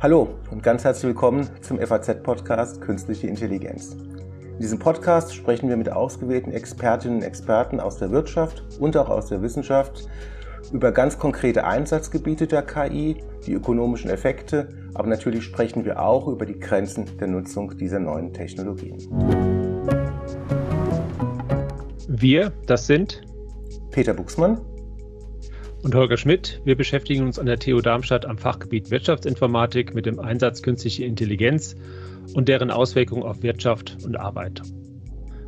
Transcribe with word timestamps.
Hallo 0.00 0.28
und 0.52 0.62
ganz 0.62 0.84
herzlich 0.84 1.08
willkommen 1.08 1.48
zum 1.60 1.80
FAZ-Podcast 1.80 2.80
Künstliche 2.80 3.26
Intelligenz. 3.26 3.94
In 3.94 4.60
diesem 4.60 4.78
Podcast 4.78 5.34
sprechen 5.34 5.68
wir 5.68 5.76
mit 5.76 5.90
ausgewählten 5.90 6.52
Expertinnen 6.52 7.16
und 7.16 7.24
Experten 7.24 7.80
aus 7.80 7.98
der 7.98 8.12
Wirtschaft 8.12 8.62
und 8.78 8.96
auch 8.96 9.08
aus 9.08 9.26
der 9.26 9.42
Wissenschaft 9.42 10.08
über 10.72 10.92
ganz 10.92 11.18
konkrete 11.18 11.64
Einsatzgebiete 11.64 12.46
der 12.46 12.62
KI, 12.62 13.16
die 13.44 13.54
ökonomischen 13.54 14.08
Effekte, 14.08 14.68
aber 14.94 15.08
natürlich 15.08 15.42
sprechen 15.42 15.84
wir 15.84 16.00
auch 16.00 16.28
über 16.28 16.46
die 16.46 16.60
Grenzen 16.60 17.18
der 17.18 17.26
Nutzung 17.26 17.76
dieser 17.76 17.98
neuen 17.98 18.32
Technologien. 18.32 18.98
Wir, 22.06 22.52
das 22.66 22.86
sind 22.86 23.22
Peter 23.90 24.14
Buchsmann 24.14 24.60
und 25.82 25.94
Holger 25.94 26.16
Schmidt. 26.16 26.60
Wir 26.64 26.76
beschäftigen 26.76 27.24
uns 27.24 27.38
an 27.38 27.46
der 27.46 27.58
TU 27.58 27.80
Darmstadt 27.80 28.26
am 28.26 28.38
Fachgebiet 28.38 28.90
Wirtschaftsinformatik 28.90 29.94
mit 29.94 30.06
dem 30.06 30.18
Einsatz 30.18 30.62
künstlicher 30.62 31.04
Intelligenz 31.04 31.76
und 32.34 32.48
deren 32.48 32.70
Auswirkungen 32.70 33.22
auf 33.22 33.42
Wirtschaft 33.42 33.96
und 34.04 34.18
Arbeit. 34.18 34.62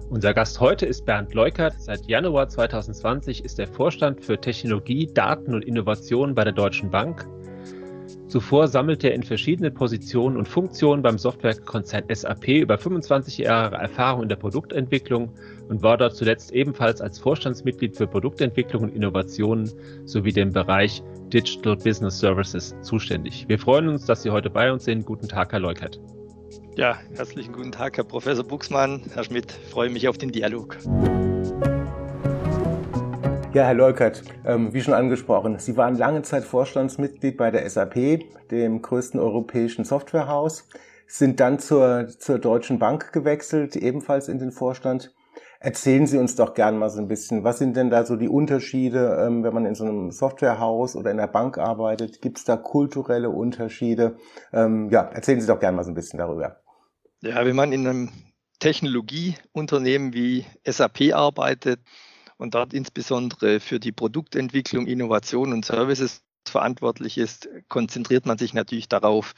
Unser 0.09 0.35
Gast 0.35 0.59
heute 0.59 0.87
ist 0.87 1.05
Bernd 1.07 1.35
Leukert. 1.35 1.75
Seit 1.79 2.07
Januar 2.07 2.49
2020 2.49 3.45
ist 3.45 3.61
er 3.61 3.69
Vorstand 3.69 4.25
für 4.25 4.41
Technologie, 4.41 5.09
Daten 5.13 5.55
und 5.55 5.65
Innovation 5.65 6.35
bei 6.35 6.43
der 6.43 6.53
Deutschen 6.53 6.91
Bank. 6.91 7.27
Zuvor 8.31 8.69
sammelte 8.69 9.09
er 9.09 9.15
in 9.17 9.25
verschiedenen 9.25 9.75
Positionen 9.75 10.37
und 10.37 10.47
Funktionen 10.47 11.03
beim 11.03 11.19
Softwarekonzern 11.19 12.05
SAP 12.15 12.47
über 12.47 12.79
25 12.79 13.39
Jahre 13.39 13.75
Erfahrung 13.75 14.23
in 14.23 14.29
der 14.29 14.37
Produktentwicklung 14.37 15.33
und 15.69 15.83
war 15.83 15.99
dort 15.99 16.15
zuletzt 16.15 16.53
ebenfalls 16.53 17.01
als 17.01 17.19
Vorstandsmitglied 17.19 17.97
für 17.97 18.07
Produktentwicklung 18.07 18.85
und 18.85 18.95
Innovationen 18.95 19.69
sowie 20.05 20.33
dem 20.33 20.53
Bereich 20.53 21.03
Digital 21.33 21.77
Business 21.77 22.21
Services 22.21 22.77
zuständig. 22.83 23.47
Wir 23.49 23.59
freuen 23.59 23.89
uns, 23.89 24.07
dass 24.07 24.23
Sie 24.23 24.31
heute 24.31 24.49
bei 24.49 24.71
uns 24.71 24.85
sind. 24.85 25.07
Guten 25.07 25.27
Tag, 25.27 25.51
Herr 25.51 25.61
Leukert. 25.61 25.99
Ja, 26.77 26.99
herzlichen 27.17 27.53
guten 27.53 27.73
Tag, 27.73 27.97
Herr 27.97 28.05
Professor 28.05 28.45
Buchsmann. 28.45 29.03
Herr 29.13 29.25
Schmidt, 29.25 29.51
freue 29.51 29.91
mich 29.91 30.07
auf 30.07 30.19
den 30.19 30.31
Dialog. 30.31 30.79
Ja, 33.53 33.65
Herr 33.65 33.75
Leukert, 33.75 34.23
ähm, 34.45 34.73
wie 34.73 34.81
schon 34.81 34.95
angesprochen, 34.95 35.59
Sie 35.59 35.77
waren 35.77 35.97
lange 35.97 36.23
Zeit 36.23 36.45
Vorstandsmitglied 36.45 37.37
bei 37.37 37.51
der 37.51 37.69
SAP, 37.69 38.21
dem 38.53 38.81
größten 38.81 39.19
europäischen 39.19 39.85
Softwarehaus, 39.85 40.69
sind 41.09 41.41
dann 41.41 41.59
zur, 41.59 42.07
zur 42.07 42.39
Deutschen 42.39 42.79
Bank 42.79 43.13
gewechselt, 43.13 43.75
ebenfalls 43.75 44.29
in 44.29 44.39
den 44.39 44.53
Vorstand. 44.53 45.13
Erzählen 45.59 46.07
Sie 46.07 46.19
uns 46.19 46.37
doch 46.37 46.55
gern 46.55 46.79
mal 46.79 46.91
so 46.91 47.01
ein 47.01 47.09
bisschen, 47.09 47.43
was 47.43 47.59
sind 47.59 47.77
denn 47.77 47.91
da 47.91 48.07
so 48.07 48.15
die 48.15 48.29
Unterschiede, 48.29 49.19
ähm, 49.27 49.43
wenn 49.43 49.53
man 49.53 49.67
in 49.67 49.75
so 49.75 49.85
einem 49.85 50.13
Softwarehaus 50.13 50.95
oder 50.95 51.11
in 51.11 51.17
der 51.17 51.27
Bank 51.27 51.59
arbeitet? 51.59 52.23
Gibt 52.23 52.39
es 52.39 52.45
da 52.45 52.57
kulturelle 52.57 53.31
Unterschiede? 53.31 54.17
Ähm, 54.53 54.91
ja, 54.91 55.03
erzählen 55.03 55.41
Sie 55.41 55.49
doch 55.49 55.59
gern 55.59 55.75
mal 55.75 55.83
so 55.83 55.91
ein 55.91 55.97
bisschen 55.97 56.21
darüber. 56.21 56.61
Ja, 57.21 57.45
wenn 57.45 57.57
man 57.57 57.73
in 57.73 57.85
einem 57.85 58.11
Technologieunternehmen 58.61 60.15
wie 60.15 60.47
SAP 60.65 61.13
arbeitet 61.13 61.81
und 62.41 62.55
dort 62.55 62.73
insbesondere 62.73 63.61
für 63.61 63.79
die 63.79 63.93
Produktentwicklung, 63.93 64.87
Innovation 64.87 65.53
und 65.53 65.65
Services 65.65 66.23
verantwortlich 66.49 67.19
ist, 67.19 67.49
konzentriert 67.69 68.25
man 68.25 68.39
sich 68.39 68.55
natürlich 68.55 68.89
darauf, 68.89 69.35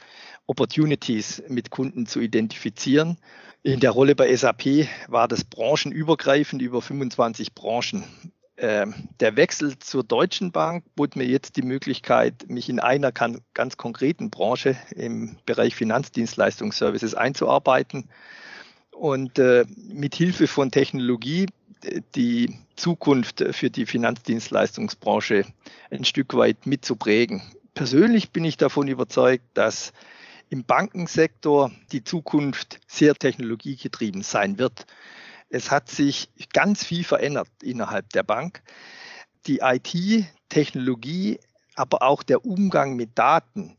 Opportunities 0.47 1.43
mit 1.49 1.69
Kunden 1.69 2.05
zu 2.05 2.21
identifizieren. 2.21 3.17
In 3.61 3.81
der 3.81 3.91
Rolle 3.91 4.15
bei 4.15 4.33
SAP 4.33 4.87
war 5.07 5.27
das 5.27 5.43
branchenübergreifend 5.43 6.61
über 6.61 6.81
25 6.81 7.53
Branchen. 7.53 8.05
Ähm, 8.55 8.93
der 9.19 9.35
Wechsel 9.35 9.77
zur 9.79 10.03
Deutschen 10.03 10.53
Bank 10.53 10.85
bot 10.95 11.17
mir 11.17 11.25
jetzt 11.25 11.57
die 11.57 11.61
Möglichkeit, 11.61 12.47
mich 12.47 12.69
in 12.69 12.79
einer 12.79 13.11
ganz 13.11 13.77
konkreten 13.77 14.29
Branche 14.29 14.77
im 14.95 15.37
Bereich 15.45 15.75
Finanzdienstleistungsservices 15.75 17.15
einzuarbeiten 17.15 18.09
und 18.91 19.39
äh, 19.39 19.65
mit 19.75 20.15
Hilfe 20.15 20.47
von 20.47 20.71
Technologie 20.71 21.47
die 22.15 22.57
Zukunft 22.75 23.43
für 23.51 23.69
die 23.69 23.85
Finanzdienstleistungsbranche 23.85 25.45
ein 25.91 26.05
Stück 26.05 26.33
weit 26.35 26.65
mitzuprägen. 26.65 27.41
Persönlich 27.73 28.31
bin 28.31 28.45
ich 28.45 28.57
davon 28.57 28.87
überzeugt, 28.87 29.45
dass 29.53 29.93
im 30.49 30.63
Bankensektor 30.63 31.71
die 31.91 32.03
Zukunft 32.03 32.79
sehr 32.87 33.15
technologiegetrieben 33.15 34.21
sein 34.21 34.59
wird. 34.59 34.85
Es 35.49 35.71
hat 35.71 35.89
sich 35.89 36.29
ganz 36.53 36.83
viel 36.83 37.03
verändert 37.03 37.49
innerhalb 37.61 38.09
der 38.09 38.23
Bank. 38.23 38.61
Die 39.47 39.59
IT, 39.59 40.25
Technologie, 40.49 41.39
aber 41.75 42.03
auch 42.03 42.23
der 42.23 42.45
Umgang 42.45 42.95
mit 42.95 43.17
Daten 43.17 43.75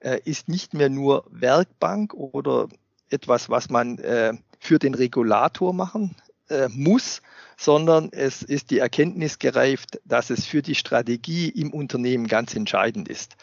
äh, 0.00 0.20
ist 0.24 0.48
nicht 0.48 0.74
mehr 0.74 0.88
nur 0.88 1.24
Werkbank 1.30 2.14
oder 2.14 2.68
etwas, 3.10 3.50
was 3.50 3.68
man 3.68 3.98
äh, 3.98 4.34
für 4.58 4.78
den 4.78 4.94
Regulator 4.94 5.72
machen 5.72 6.14
äh, 6.52 6.68
muss, 6.68 7.22
sondern 7.56 8.10
es 8.12 8.42
ist 8.42 8.70
die 8.70 8.78
Erkenntnis 8.78 9.38
gereift, 9.38 10.00
dass 10.04 10.30
es 10.30 10.46
für 10.46 10.62
die 10.62 10.74
Strategie 10.74 11.48
im 11.48 11.72
Unternehmen 11.72 12.26
ganz 12.26 12.54
entscheidend 12.54 13.08
ist. 13.08 13.36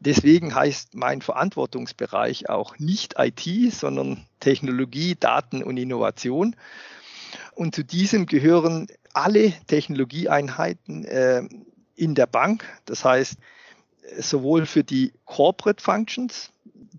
Deswegen 0.00 0.54
heißt 0.54 0.94
mein 0.94 1.22
Verantwortungsbereich 1.22 2.48
auch 2.48 2.78
nicht 2.78 3.14
IT, 3.18 3.72
sondern 3.72 4.26
Technologie, 4.40 5.14
Daten 5.18 5.62
und 5.62 5.76
Innovation. 5.76 6.56
Und 7.54 7.74
zu 7.74 7.84
diesem 7.84 8.26
gehören 8.26 8.88
alle 9.12 9.52
Technologieeinheiten 9.68 11.04
äh, 11.04 11.42
in 11.94 12.14
der 12.14 12.26
Bank. 12.26 12.64
Das 12.84 13.04
heißt, 13.04 13.36
sowohl 14.18 14.66
für 14.66 14.84
die 14.84 15.12
Corporate 15.24 15.82
Functions, 15.82 16.50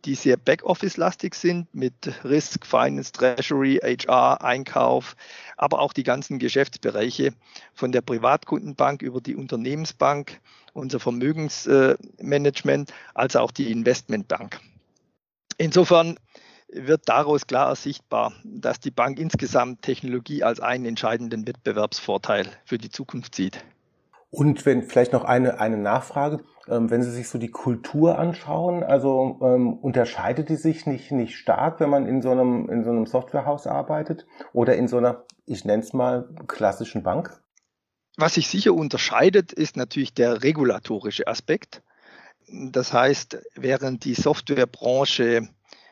die 0.06 0.16
sehr 0.16 0.38
Backoffice-lastig 0.38 1.34
sind 1.36 1.74
mit 1.74 1.94
Risk, 2.24 2.66
Finance, 2.66 3.12
Treasury, 3.12 3.80
HR, 3.82 4.44
Einkauf, 4.44 5.16
aber 5.58 5.80
auch 5.80 5.94
die 5.94 6.04
ganzen 6.04 6.40
Geschäftsbereiche 6.40 7.34
von 7.74 7.92
der 7.92 8.02
Privatkundenbank 8.02 9.02
über 9.02 9.22
die 9.22 9.36
Unternehmensbank, 9.36 10.40
unser 10.74 11.00
Vermögensmanagement, 11.00 12.94
als 13.14 13.36
auch 13.36 13.52
die 13.52 13.72
Investmentbank. 13.72 14.60
Insofern 15.58 16.18
wird 16.68 17.08
daraus 17.08 17.46
klar 17.46 17.70
ersichtbar, 17.70 18.34
dass 18.44 18.80
die 18.80 18.92
Bank 18.92 19.20
insgesamt 19.20 19.84
Technologie 19.84 20.44
als 20.44 20.60
einen 20.60 20.86
entscheidenden 20.86 21.48
Wettbewerbsvorteil 21.48 22.48
für 22.66 22.80
die 22.80 22.90
Zukunft 22.90 23.36
sieht. 23.36 23.64
Und 24.34 24.66
wenn 24.66 24.82
vielleicht 24.82 25.14
noch 25.14 25.26
eine, 25.26 25.60
eine 25.60 25.78
Nachfrage, 25.78 26.44
ähm, 26.68 26.90
wenn 26.90 27.04
Sie 27.04 27.12
sich 27.12 27.30
so 27.30 27.38
die 27.38 27.52
Kultur 27.52 28.18
anschauen, 28.18 28.84
also 28.84 29.38
ähm, 29.44 29.74
unterscheidet 29.74 30.50
die 30.50 30.56
sich 30.56 30.88
nicht, 30.88 31.12
nicht 31.12 31.38
stark, 31.38 31.80
wenn 31.80 31.92
man 31.92 32.08
in 32.08 32.24
so 32.24 32.32
einem, 32.32 32.68
in 32.68 32.84
so 32.84 32.90
einem 32.90 33.06
Softwarehaus 33.06 33.68
arbeitet 33.68 34.26
oder 34.52 34.76
in 34.76 34.88
so 34.88 34.98
einer, 34.98 35.24
ich 35.46 35.66
nenne 35.66 35.84
es 35.84 35.94
mal, 35.94 36.28
klassischen 36.48 37.04
Bank? 37.04 37.40
Was 38.18 38.34
sich 38.34 38.48
sicher 38.48 38.74
unterscheidet, 38.74 39.54
ist 39.54 39.78
natürlich 39.78 40.16
der 40.16 40.42
regulatorische 40.42 41.28
Aspekt. 41.28 41.84
Das 42.50 42.92
heißt, 42.92 43.38
während 43.54 44.04
die 44.04 44.16
Softwarebranche 44.16 45.48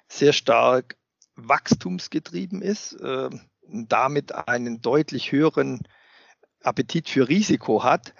sehr 0.07 0.33
stark 0.33 0.95
wachstumsgetrieben 1.35 2.63
ist, 2.63 2.93
äh, 2.93 3.29
damit 3.67 4.33
einen 4.33 4.81
deutlich 4.81 5.31
höheren 5.31 5.83
Appetit 6.63 7.07
für 7.07 7.29
Risiko 7.29 7.83
hat, 7.83 8.15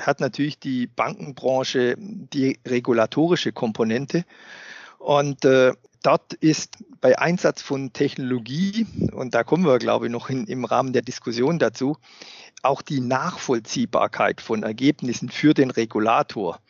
hat 0.00 0.20
natürlich 0.20 0.58
die 0.58 0.86
Bankenbranche 0.86 1.96
die 1.98 2.58
regulatorische 2.66 3.52
Komponente. 3.52 4.24
Und 4.98 5.44
äh, 5.44 5.72
dort 6.02 6.34
ist 6.34 6.78
bei 7.00 7.18
Einsatz 7.18 7.62
von 7.62 7.92
Technologie, 7.92 8.86
und 9.12 9.34
da 9.34 9.44
kommen 9.44 9.64
wir, 9.64 9.78
glaube 9.78 10.06
ich, 10.06 10.12
noch 10.12 10.30
in, 10.30 10.46
im 10.46 10.64
Rahmen 10.64 10.92
der 10.92 11.02
Diskussion 11.02 11.58
dazu, 11.58 11.96
auch 12.62 12.82
die 12.82 13.00
Nachvollziehbarkeit 13.00 14.40
von 14.40 14.62
Ergebnissen 14.62 15.28
für 15.28 15.54
den 15.54 15.70
Regulator 15.70 16.60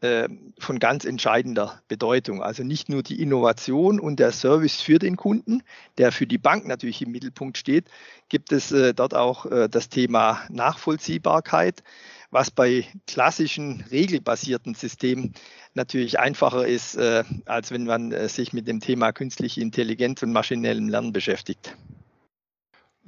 äh, 0.00 0.28
von 0.58 0.78
ganz 0.78 1.04
entscheidender 1.04 1.80
Bedeutung. 1.88 2.42
Also 2.42 2.62
nicht 2.62 2.88
nur 2.88 3.02
die 3.02 3.20
Innovation 3.20 4.00
und 4.00 4.20
der 4.20 4.32
Service 4.32 4.80
für 4.80 4.98
den 4.98 5.16
Kunden, 5.16 5.62
der 5.96 6.12
für 6.12 6.26
die 6.26 6.38
Bank 6.38 6.66
natürlich 6.66 7.02
im 7.02 7.10
Mittelpunkt 7.10 7.58
steht, 7.58 7.86
gibt 8.28 8.52
es 8.52 8.72
äh, 8.72 8.94
dort 8.94 9.14
auch 9.14 9.46
äh, 9.46 9.68
das 9.68 9.88
Thema 9.88 10.40
Nachvollziehbarkeit 10.50 11.82
was 12.30 12.50
bei 12.50 12.86
klassischen 13.06 13.84
regelbasierten 13.90 14.74
Systemen 14.74 15.32
natürlich 15.74 16.18
einfacher 16.18 16.66
ist, 16.66 16.96
äh, 16.96 17.24
als 17.46 17.70
wenn 17.70 17.84
man 17.84 18.12
äh, 18.12 18.28
sich 18.28 18.52
mit 18.52 18.68
dem 18.68 18.80
Thema 18.80 19.12
künstliche 19.12 19.60
Intelligenz 19.60 20.22
und 20.22 20.32
maschinellem 20.32 20.88
Lernen 20.88 21.12
beschäftigt. 21.12 21.76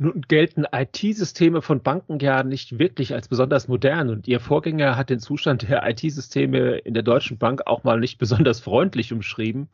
Nun 0.03 0.23
gelten 0.23 0.65
IT-Systeme 0.73 1.61
von 1.61 1.83
Banken 1.83 2.21
ja 2.21 2.43
nicht 2.43 2.79
wirklich 2.79 3.13
als 3.13 3.29
besonders 3.29 3.69
modern 3.69 4.09
und 4.09 4.27
Ihr 4.27 4.41
Vorgänger 4.41 4.97
hat 4.97 5.11
den 5.11 5.21
Zustand 5.21 5.69
der 5.69 5.87
IT-Systeme 5.87 6.79
in 6.79 6.95
der 6.95 7.03
Deutschen 7.03 7.37
Bank 7.37 7.67
auch 7.67 7.85
mal 7.85 8.01
nicht 8.01 8.17
besonders 8.19 8.61
freundlich 8.61 9.13
umschrieben. 9.13 9.69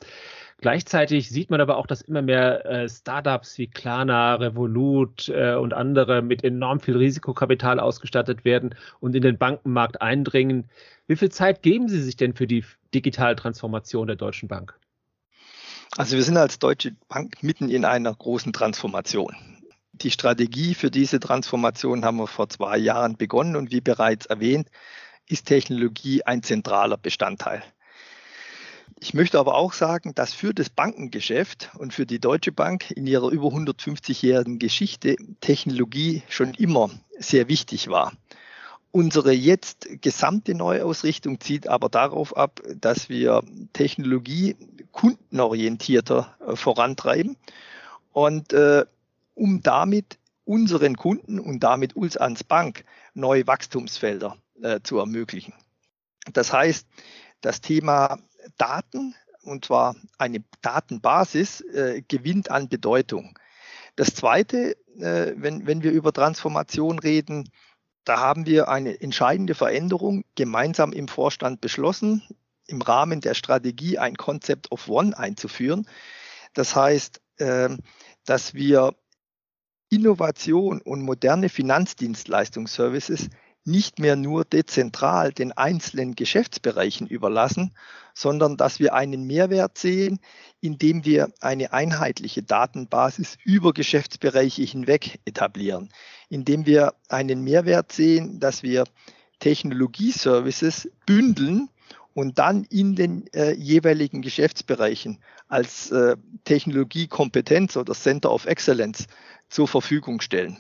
Gleichzeitig 0.60 1.30
sieht 1.30 1.50
man 1.50 1.60
aber 1.60 1.76
auch, 1.76 1.86
dass 1.86 2.02
immer 2.02 2.22
mehr 2.22 2.66
äh, 2.66 2.88
Startups 2.88 3.56
wie 3.56 3.68
Klarna, 3.68 4.34
Revolut 4.34 5.28
äh, 5.28 5.54
und 5.54 5.72
andere 5.74 6.22
mit 6.22 6.42
enorm 6.42 6.80
viel 6.80 6.96
Risikokapital 6.96 7.78
ausgestattet 7.78 8.44
werden 8.44 8.74
und 8.98 9.14
in 9.14 9.22
den 9.22 9.38
Bankenmarkt 9.38 10.02
eindringen. 10.02 10.68
Wie 11.06 11.14
viel 11.14 11.30
Zeit 11.30 11.62
geben 11.62 11.88
Sie 11.88 12.02
sich 12.02 12.16
denn 12.16 12.34
für 12.34 12.48
die 12.48 12.64
digitale 12.92 13.36
Transformation 13.36 14.08
der 14.08 14.16
Deutschen 14.16 14.48
Bank? 14.48 14.76
Also 15.96 16.16
wir 16.16 16.24
sind 16.24 16.36
als 16.36 16.58
Deutsche 16.58 16.96
Bank 17.08 17.44
mitten 17.44 17.68
in 17.68 17.84
einer 17.84 18.12
großen 18.12 18.52
Transformation. 18.52 19.36
Die 20.02 20.10
Strategie 20.10 20.74
für 20.74 20.90
diese 20.90 21.20
Transformation 21.20 22.04
haben 22.04 22.18
wir 22.18 22.26
vor 22.26 22.48
zwei 22.48 22.76
Jahren 22.76 23.16
begonnen 23.16 23.56
und 23.56 23.70
wie 23.70 23.80
bereits 23.80 24.26
erwähnt, 24.26 24.68
ist 25.26 25.46
Technologie 25.46 26.22
ein 26.22 26.42
zentraler 26.42 26.98
Bestandteil. 26.98 27.62
Ich 29.00 29.14
möchte 29.14 29.38
aber 29.38 29.56
auch 29.56 29.72
sagen, 29.72 30.14
dass 30.14 30.32
für 30.32 30.54
das 30.54 30.70
Bankengeschäft 30.70 31.70
und 31.78 31.92
für 31.94 32.06
die 32.06 32.18
Deutsche 32.18 32.52
Bank 32.52 32.90
in 32.90 33.06
ihrer 33.06 33.30
über 33.30 33.48
150-jährigen 33.48 34.58
Geschichte 34.58 35.16
Technologie 35.40 36.22
schon 36.28 36.54
immer 36.54 36.90
sehr 37.18 37.48
wichtig 37.48 37.88
war. 37.88 38.12
Unsere 38.92 39.32
jetzt 39.32 39.88
gesamte 40.00 40.54
Neuausrichtung 40.54 41.40
zieht 41.40 41.68
aber 41.68 41.88
darauf 41.88 42.36
ab, 42.36 42.62
dass 42.80 43.08
wir 43.08 43.42
Technologie 43.74 44.56
kundenorientierter 44.92 46.34
äh, 46.46 46.56
vorantreiben 46.56 47.36
und 48.12 48.54
äh, 48.54 48.86
um 49.36 49.62
damit 49.62 50.18
unseren 50.44 50.96
Kunden 50.96 51.38
und 51.38 51.60
damit 51.60 51.94
uns 51.94 52.16
als 52.16 52.42
Bank 52.42 52.84
neue 53.14 53.46
Wachstumsfelder 53.46 54.36
äh, 54.62 54.80
zu 54.82 54.98
ermöglichen. 54.98 55.54
Das 56.32 56.52
heißt, 56.52 56.86
das 57.40 57.60
Thema 57.60 58.18
Daten, 58.56 59.14
und 59.42 59.64
zwar 59.64 59.94
eine 60.18 60.42
Datenbasis, 60.62 61.60
äh, 61.60 62.02
gewinnt 62.08 62.50
an 62.50 62.68
Bedeutung. 62.68 63.38
Das 63.96 64.14
Zweite, 64.14 64.76
äh, 64.98 65.34
wenn, 65.36 65.66
wenn 65.66 65.82
wir 65.82 65.92
über 65.92 66.12
Transformation 66.12 66.98
reden, 66.98 67.50
da 68.04 68.18
haben 68.18 68.46
wir 68.46 68.68
eine 68.68 69.00
entscheidende 69.00 69.54
Veränderung 69.54 70.24
gemeinsam 70.36 70.92
im 70.92 71.08
Vorstand 71.08 71.60
beschlossen, 71.60 72.22
im 72.68 72.80
Rahmen 72.80 73.20
der 73.20 73.34
Strategie 73.34 73.98
ein 73.98 74.16
Concept 74.16 74.70
of 74.70 74.88
One 74.88 75.16
einzuführen. 75.16 75.88
Das 76.54 76.76
heißt, 76.76 77.20
äh, 77.38 77.70
dass 78.24 78.54
wir 78.54 78.94
Innovation 79.96 80.82
und 80.82 81.00
moderne 81.00 81.48
Finanzdienstleistungsservices 81.48 83.30
nicht 83.64 83.98
mehr 83.98 84.14
nur 84.14 84.44
dezentral 84.44 85.32
den 85.32 85.52
einzelnen 85.52 86.14
Geschäftsbereichen 86.14 87.06
überlassen, 87.06 87.72
sondern 88.14 88.58
dass 88.58 88.78
wir 88.78 88.92
einen 88.92 89.26
Mehrwert 89.26 89.78
sehen, 89.78 90.20
indem 90.60 91.06
wir 91.06 91.30
eine 91.40 91.72
einheitliche 91.72 92.42
Datenbasis 92.42 93.38
über 93.42 93.72
Geschäftsbereiche 93.72 94.62
hinweg 94.62 95.18
etablieren, 95.24 95.88
indem 96.28 96.66
wir 96.66 96.92
einen 97.08 97.42
Mehrwert 97.42 97.90
sehen, 97.90 98.38
dass 98.38 98.62
wir 98.62 98.84
Technologieservices 99.38 100.90
bündeln 101.06 101.70
und 102.12 102.38
dann 102.38 102.64
in 102.64 102.94
den 102.94 103.26
äh, 103.34 103.52
jeweiligen 103.52 104.22
Geschäftsbereichen 104.22 105.18
als 105.48 105.90
äh, 105.90 106.16
Technologiekompetenz 106.44 107.76
oder 107.76 107.94
Center 107.94 108.32
of 108.32 108.46
Excellence 108.46 109.06
zur 109.48 109.68
Verfügung 109.68 110.20
stellen. 110.20 110.56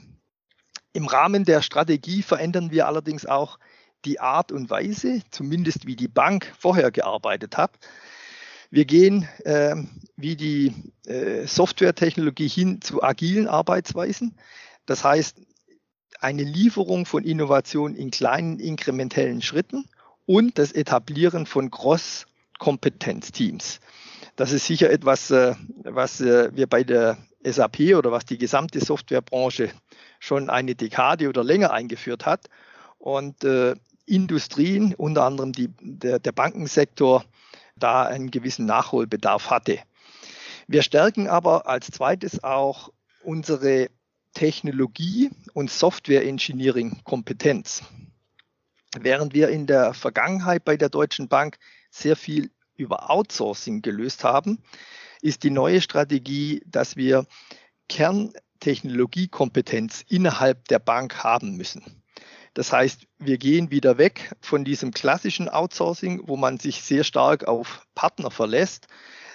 Im 0.92 1.06
Rahmen 1.06 1.44
der 1.44 1.62
Strategie 1.62 2.22
verändern 2.22 2.70
wir 2.70 2.86
allerdings 2.86 3.26
auch 3.26 3.58
die 4.04 4.20
Art 4.20 4.52
und 4.52 4.70
Weise, 4.70 5.20
zumindest 5.30 5.86
wie 5.86 5.96
die 5.96 6.08
Bank 6.08 6.52
vorher 6.58 6.90
gearbeitet 6.90 7.56
hat. 7.56 7.72
Wir 8.70 8.84
gehen 8.84 9.28
äh, 9.44 9.76
wie 10.16 10.36
die 10.36 10.74
äh, 11.06 11.46
Softwaretechnologie 11.46 12.48
hin 12.48 12.80
zu 12.80 13.02
agilen 13.02 13.46
Arbeitsweisen. 13.46 14.36
Das 14.86 15.04
heißt, 15.04 15.40
eine 16.20 16.44
Lieferung 16.44 17.06
von 17.06 17.24
Innovation 17.24 17.94
in 17.94 18.10
kleinen 18.10 18.58
inkrementellen 18.58 19.42
Schritten 19.42 19.84
und 20.24 20.58
das 20.58 20.72
Etablieren 20.72 21.46
von 21.46 21.70
Cross-Kompetenzteams. 21.70 23.80
Das 24.34 24.52
ist 24.52 24.66
sicher 24.66 24.90
etwas, 24.90 25.30
äh, 25.30 25.54
was 25.82 26.20
äh, 26.20 26.50
wir 26.54 26.66
bei 26.66 26.84
der 26.84 27.18
SAP 27.50 27.94
oder 27.96 28.12
was 28.12 28.24
die 28.24 28.38
gesamte 28.38 28.80
Softwarebranche 28.80 29.70
schon 30.18 30.50
eine 30.50 30.74
Dekade 30.74 31.28
oder 31.28 31.44
länger 31.44 31.72
eingeführt 31.72 32.26
hat. 32.26 32.48
Und 32.98 33.44
äh, 33.44 33.74
Industrien, 34.06 34.94
unter 34.94 35.24
anderem 35.24 35.52
die, 35.52 35.68
der, 35.80 36.18
der 36.18 36.32
Bankensektor, 36.32 37.24
da 37.76 38.04
einen 38.04 38.30
gewissen 38.30 38.64
Nachholbedarf 38.66 39.50
hatte. 39.50 39.78
Wir 40.66 40.82
stärken 40.82 41.28
aber 41.28 41.68
als 41.68 41.86
zweites 41.88 42.42
auch 42.42 42.90
unsere 43.22 43.90
Technologie- 44.34 45.30
und 45.52 45.70
Software-Engineering-Kompetenz. 45.70 47.84
Während 48.98 49.34
wir 49.34 49.50
in 49.50 49.66
der 49.66 49.92
Vergangenheit 49.94 50.64
bei 50.64 50.76
der 50.76 50.88
Deutschen 50.88 51.28
Bank 51.28 51.58
sehr 51.90 52.16
viel 52.16 52.50
über 52.76 53.10
Outsourcing 53.10 53.82
gelöst 53.82 54.24
haben, 54.24 54.62
ist 55.22 55.42
die 55.42 55.50
neue 55.50 55.80
Strategie, 55.80 56.62
dass 56.66 56.96
wir 56.96 57.26
Kerntechnologiekompetenz 57.88 60.04
innerhalb 60.08 60.66
der 60.68 60.78
Bank 60.78 61.22
haben 61.22 61.56
müssen. 61.56 62.02
Das 62.54 62.72
heißt, 62.72 63.06
wir 63.18 63.36
gehen 63.36 63.70
wieder 63.70 63.98
weg 63.98 64.32
von 64.40 64.64
diesem 64.64 64.90
klassischen 64.90 65.50
Outsourcing, 65.50 66.22
wo 66.24 66.36
man 66.36 66.58
sich 66.58 66.82
sehr 66.82 67.04
stark 67.04 67.46
auf 67.46 67.86
Partner 67.94 68.30
verlässt, 68.30 68.86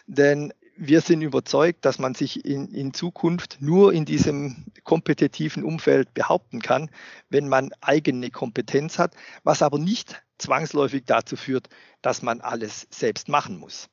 denn 0.07 0.51
wir 0.75 1.01
sind 1.01 1.21
überzeugt, 1.21 1.85
dass 1.85 1.99
man 1.99 2.15
sich 2.15 2.43
in, 2.43 2.69
in 2.69 2.95
Zukunft 2.95 3.57
nur 3.59 3.93
in 3.93 4.05
diesem 4.05 4.65
kompetitiven 4.83 5.63
Umfeld 5.63 6.11
behaupten 6.15 6.59
kann, 6.59 6.89
wenn 7.29 7.47
man 7.47 7.69
eigene 7.81 8.31
Kompetenz 8.31 8.97
hat, 8.97 9.13
was 9.43 9.61
aber 9.61 9.77
nicht 9.77 10.23
zwangsläufig 10.39 11.03
dazu 11.05 11.35
führt, 11.35 11.69
dass 12.01 12.23
man 12.23 12.41
alles 12.41 12.87
selbst 12.89 13.29
machen 13.29 13.59
muss. 13.59 13.89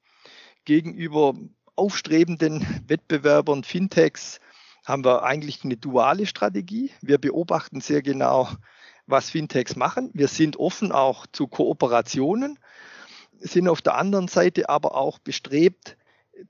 Gegenüber 0.65 1.35
aufstrebenden 1.79 2.67
Wettbewerbern, 2.87 3.65
Fintechs, 3.65 4.41
haben 4.85 5.05
wir 5.05 5.23
eigentlich 5.23 5.65
eine 5.65 5.77
duale 5.77 6.27
Strategie. 6.27 6.91
Wir 7.01 7.19
beobachten 7.19 7.81
sehr 7.81 8.03
genau, 8.03 8.49
was 9.07 9.31
Fintechs 9.31 9.77
machen. 9.77 10.11
Wir 10.15 10.29
sind 10.29 10.57
offen 10.59 10.93
auch 10.93 11.27
zu 11.27 11.47
Kooperationen, 11.47 12.59
sind 13.41 13.69
auf 13.69 13.83
der 13.83 13.97
anderen 13.97 14.29
Seite 14.29 14.69
aber 14.69 14.95
auch 14.97 15.19
bestrebt, 15.19 15.97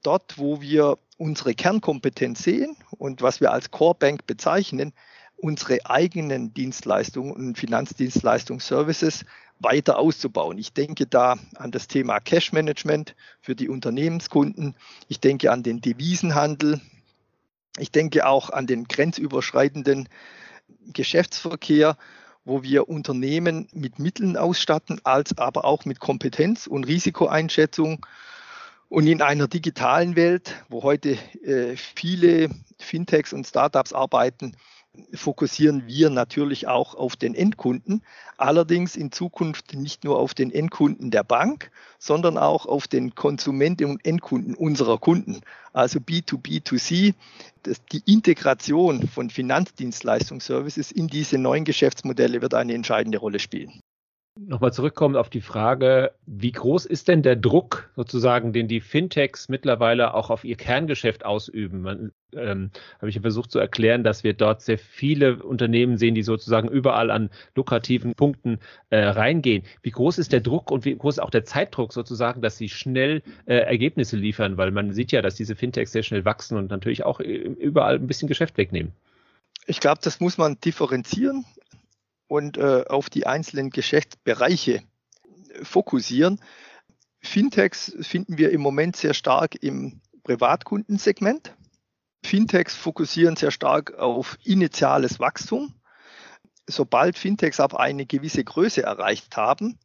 dort, 0.02 0.38
wo 0.38 0.60
wir 0.60 0.98
unsere 1.16 1.54
Kernkompetenz 1.54 2.42
sehen 2.42 2.76
und 2.96 3.22
was 3.22 3.40
wir 3.40 3.52
als 3.52 3.70
Core 3.70 3.96
Bank 3.98 4.26
bezeichnen, 4.26 4.92
unsere 5.38 5.86
eigenen 5.86 6.52
Dienstleistungen 6.52 7.32
und 7.32 7.58
Finanzdienstleistungsservices 7.58 9.24
weiter 9.60 9.98
auszubauen. 9.98 10.58
Ich 10.58 10.72
denke 10.72 11.06
da 11.06 11.36
an 11.56 11.70
das 11.70 11.88
Thema 11.88 12.20
Cash 12.20 12.52
Management 12.52 13.14
für 13.40 13.54
die 13.54 13.68
Unternehmenskunden. 13.68 14.74
Ich 15.08 15.20
denke 15.20 15.50
an 15.50 15.62
den 15.62 15.80
Devisenhandel. 15.80 16.80
Ich 17.78 17.90
denke 17.90 18.26
auch 18.26 18.50
an 18.50 18.66
den 18.66 18.84
grenzüberschreitenden 18.84 20.08
Geschäftsverkehr, 20.92 21.96
wo 22.44 22.62
wir 22.62 22.88
Unternehmen 22.88 23.68
mit 23.72 23.98
Mitteln 23.98 24.36
ausstatten, 24.36 25.00
als 25.04 25.36
aber 25.38 25.64
auch 25.64 25.84
mit 25.84 26.00
Kompetenz 26.00 26.66
und 26.66 26.84
Risikoeinschätzung. 26.84 28.04
Und 28.88 29.06
in 29.06 29.20
einer 29.20 29.48
digitalen 29.48 30.16
Welt, 30.16 30.64
wo 30.70 30.82
heute 30.82 31.18
äh, 31.42 31.76
viele 31.76 32.48
Fintechs 32.78 33.34
und 33.34 33.46
Startups 33.46 33.92
arbeiten, 33.92 34.56
fokussieren 35.14 35.86
wir 35.86 36.10
natürlich 36.10 36.66
auch 36.66 36.94
auf 36.94 37.16
den 37.16 37.34
Endkunden, 37.34 38.02
allerdings 38.36 38.96
in 38.96 39.12
Zukunft 39.12 39.74
nicht 39.74 40.04
nur 40.04 40.18
auf 40.18 40.34
den 40.34 40.50
Endkunden 40.50 41.10
der 41.10 41.24
Bank, 41.24 41.70
sondern 41.98 42.38
auch 42.38 42.66
auf 42.66 42.88
den 42.88 43.14
Konsumenten 43.14 43.84
und 43.86 44.04
Endkunden 44.04 44.54
unserer 44.54 44.98
Kunden, 44.98 45.40
also 45.72 45.98
B2B2C. 45.98 47.14
Das, 47.62 47.82
die 47.92 48.02
Integration 48.06 49.08
von 49.08 49.30
Finanzdienstleistungsservices 49.30 50.92
in 50.92 51.08
diese 51.08 51.38
neuen 51.38 51.64
Geschäftsmodelle 51.64 52.40
wird 52.40 52.54
eine 52.54 52.74
entscheidende 52.74 53.18
Rolle 53.18 53.38
spielen. 53.38 53.80
Nochmal 54.46 54.72
zurückkommen 54.72 55.16
auf 55.16 55.30
die 55.30 55.40
Frage, 55.40 56.12
wie 56.24 56.52
groß 56.52 56.86
ist 56.86 57.08
denn 57.08 57.22
der 57.22 57.34
Druck 57.34 57.90
sozusagen, 57.96 58.52
den 58.52 58.68
die 58.68 58.80
Fintechs 58.80 59.48
mittlerweile 59.48 60.14
auch 60.14 60.30
auf 60.30 60.44
ihr 60.44 60.54
Kerngeschäft 60.54 61.24
ausüben? 61.24 61.80
Man, 61.82 62.12
ähm, 62.32 62.70
habe 62.98 63.08
ich 63.08 63.18
versucht 63.18 63.50
zu 63.50 63.58
erklären, 63.58 64.04
dass 64.04 64.22
wir 64.22 64.34
dort 64.34 64.62
sehr 64.62 64.78
viele 64.78 65.42
Unternehmen 65.42 65.96
sehen, 65.96 66.14
die 66.14 66.22
sozusagen 66.22 66.68
überall 66.68 67.10
an 67.10 67.30
lukrativen 67.56 68.14
Punkten 68.14 68.60
äh, 68.90 68.98
reingehen. 69.00 69.64
Wie 69.82 69.90
groß 69.90 70.18
ist 70.18 70.32
der 70.32 70.40
Druck 70.40 70.70
und 70.70 70.84
wie 70.84 70.94
groß 70.94 71.16
ist 71.16 71.22
auch 71.22 71.30
der 71.30 71.44
Zeitdruck 71.44 71.92
sozusagen, 71.92 72.40
dass 72.40 72.56
sie 72.56 72.68
schnell 72.68 73.22
äh, 73.46 73.56
Ergebnisse 73.56 74.16
liefern? 74.16 74.56
Weil 74.56 74.70
man 74.70 74.92
sieht 74.92 75.10
ja, 75.10 75.20
dass 75.20 75.34
diese 75.34 75.56
Fintechs 75.56 75.90
sehr 75.90 76.04
schnell 76.04 76.24
wachsen 76.24 76.56
und 76.56 76.70
natürlich 76.70 77.04
auch 77.04 77.18
äh, 77.18 77.24
überall 77.24 77.96
ein 77.96 78.06
bisschen 78.06 78.28
Geschäft 78.28 78.56
wegnehmen. 78.56 78.92
Ich 79.66 79.80
glaube, 79.80 80.00
das 80.02 80.20
muss 80.20 80.38
man 80.38 80.60
differenzieren 80.60 81.44
und 82.28 82.58
äh, 82.58 82.84
auf 82.88 83.10
die 83.10 83.26
einzelnen 83.26 83.70
Geschäftsbereiche 83.70 84.82
fokussieren. 85.62 86.40
Fintechs 87.20 87.96
finden 88.00 88.38
wir 88.38 88.50
im 88.50 88.60
Moment 88.60 88.96
sehr 88.96 89.14
stark 89.14 89.60
im 89.62 90.00
Privatkundensegment. 90.22 91.54
Fintechs 92.24 92.74
fokussieren 92.74 93.36
sehr 93.36 93.50
stark 93.50 93.94
auf 93.98 94.38
initiales 94.44 95.18
Wachstum. 95.18 95.74
Sobald 96.66 97.16
Fintechs 97.16 97.60
aber 97.60 97.80
eine 97.80 98.06
gewisse 98.06 98.44
Größe 98.44 98.82
erreicht 98.82 99.36
haben, 99.36 99.78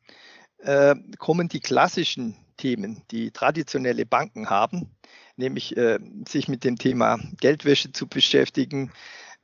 äh, 0.58 0.96
kommen 1.18 1.48
die 1.48 1.62
klassischen 1.62 2.36
Themen, 2.58 3.02
die 3.10 3.32
traditionelle 3.32 4.06
Banken 4.06 4.50
haben, 4.50 4.92
nämlich 5.38 5.76
äh, 5.78 6.00
sich 6.28 6.48
mit 6.48 6.64
dem 6.64 6.78
Thema 6.78 7.20
Geldwäsche 7.40 7.92
zu 7.94 8.08
beschäftigen, 8.08 8.92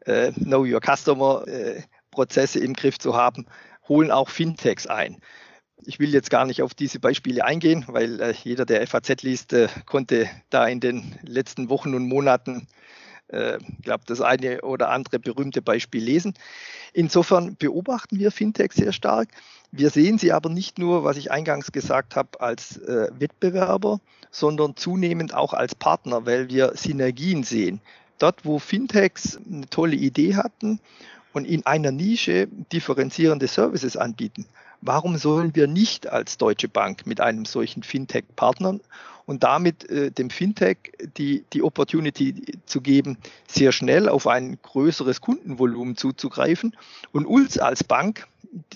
äh, 0.01 0.31
Know 0.33 0.65
Your 0.65 0.81
Customer 0.81 1.47
äh, 1.47 1.81
Prozesse 2.11 2.59
im 2.59 2.73
Griff 2.73 2.99
zu 2.99 3.15
haben, 3.15 3.45
holen 3.87 4.11
auch 4.11 4.29
Fintechs 4.29 4.87
ein. 4.87 5.17
Ich 5.85 5.99
will 5.99 6.13
jetzt 6.13 6.29
gar 6.29 6.45
nicht 6.45 6.61
auf 6.61 6.73
diese 6.73 6.99
Beispiele 6.99 7.45
eingehen, 7.45 7.85
weil 7.87 8.21
äh, 8.21 8.33
jeder, 8.43 8.65
der 8.65 8.85
FAZ 8.85 9.23
liest, 9.23 9.53
äh, 9.53 9.69
konnte 9.85 10.29
da 10.49 10.67
in 10.67 10.79
den 10.79 11.17
letzten 11.23 11.69
Wochen 11.69 11.95
und 11.95 12.07
Monaten, 12.07 12.67
äh, 13.29 13.59
glaube 13.81 14.03
das 14.05 14.21
eine 14.21 14.61
oder 14.61 14.89
andere 14.89 15.19
berühmte 15.19 15.61
Beispiel 15.61 16.03
lesen. 16.03 16.33
Insofern 16.93 17.55
beobachten 17.55 18.19
wir 18.19 18.31
Fintech 18.31 18.73
sehr 18.73 18.91
stark. 18.91 19.29
Wir 19.71 19.89
sehen 19.89 20.17
sie 20.17 20.31
aber 20.31 20.49
nicht 20.49 20.79
nur, 20.79 21.03
was 21.03 21.17
ich 21.17 21.31
eingangs 21.31 21.71
gesagt 21.71 22.15
habe, 22.15 22.41
als 22.41 22.77
äh, 22.77 23.07
Wettbewerber, 23.17 23.99
sondern 24.31 24.75
zunehmend 24.75 25.33
auch 25.33 25.53
als 25.53 25.75
Partner, 25.75 26.25
weil 26.25 26.49
wir 26.49 26.73
Synergien 26.75 27.43
sehen. 27.43 27.81
Dort, 28.17 28.45
wo 28.45 28.59
Fintechs 28.59 29.39
eine 29.47 29.69
tolle 29.69 29.95
Idee 29.95 30.35
hatten 30.35 30.79
und 31.39 31.45
in 31.45 31.65
einer 31.65 31.91
Nische 31.91 32.47
differenzierende 32.73 33.47
Services 33.47 33.95
anbieten, 33.95 34.45
warum 34.81 35.17
sollen 35.17 35.55
wir 35.55 35.67
nicht 35.67 36.07
als 36.07 36.37
Deutsche 36.37 36.67
Bank 36.67 37.07
mit 37.07 37.21
einem 37.21 37.45
solchen 37.45 37.81
Fintech 37.81 38.25
partnern 38.35 38.81
und 39.25 39.43
damit 39.43 39.89
äh, 39.89 40.11
dem 40.11 40.31
Fintech 40.31 40.91
die, 41.17 41.45
die 41.53 41.63
Opportunity 41.63 42.59
zu 42.65 42.81
geben, 42.81 43.17
sehr 43.47 43.71
schnell 43.71 44.09
auf 44.09 44.27
ein 44.27 44.57
größeres 44.61 45.21
Kundenvolumen 45.21 45.95
zuzugreifen 45.95 46.75
und 47.13 47.25
uns 47.25 47.57
als 47.57 47.85
Bank 47.85 48.27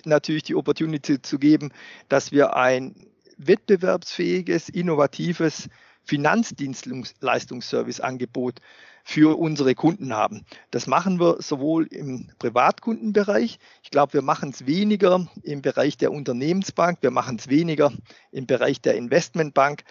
natürlich 0.06 0.44
die 0.44 0.56
Opportunity 0.56 1.22
zu 1.22 1.40
geben, 1.40 1.74
dass 2.08 2.32
wir 2.32 2.56
ein 2.56 2.96
wettbewerbsfähiges, 3.38 4.70
innovatives 4.70 5.68
Finanzdienstleistungsserviceangebot 6.06 8.62
für 9.04 9.38
unsere 9.38 9.76
Kunden 9.76 10.14
haben. 10.14 10.46
Das 10.72 10.88
machen 10.88 11.20
wir 11.20 11.38
sowohl 11.40 11.88
im 11.88 12.30
Privatkundenbereich. 12.40 13.60
Ich 13.84 13.92
glaube, 13.92 14.14
wir 14.14 14.22
machen 14.22 14.50
es 14.50 14.66
weniger 14.66 15.28
im 15.44 15.62
Bereich 15.62 15.98
der 15.98 16.12
Unternehmensbank. 16.12 17.00
Wir 17.02 17.12
machen 17.12 17.38
es 17.38 17.50
weniger 17.50 17.92
im 18.32 18.48
Bereich 18.48 18.82
der 18.82 18.96
Investmentbank 18.96 19.84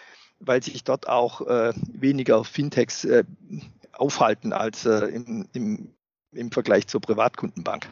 weil 0.45 0.61
sich 0.61 0.83
dort 0.83 1.07
auch 1.07 1.41
äh, 1.47 1.73
weniger 1.91 2.43
Fintechs 2.43 3.05
äh, 3.05 3.23
aufhalten 3.93 4.53
als 4.53 4.85
äh, 4.85 5.05
im, 5.07 5.47
im, 5.53 5.93
im 6.31 6.51
Vergleich 6.51 6.87
zur 6.87 7.01
Privatkundenbank. 7.01 7.91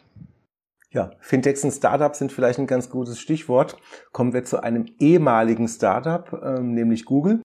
Ja, 0.90 1.12
Fintechs 1.20 1.64
und 1.64 1.70
Startups 1.70 2.18
sind 2.18 2.32
vielleicht 2.32 2.58
ein 2.58 2.66
ganz 2.66 2.90
gutes 2.90 3.18
Stichwort. 3.18 3.78
Kommen 4.12 4.34
wir 4.34 4.44
zu 4.44 4.62
einem 4.62 4.86
ehemaligen 4.98 5.66
Startup, 5.66 6.40
ähm, 6.44 6.74
nämlich 6.74 7.06
Google. 7.06 7.40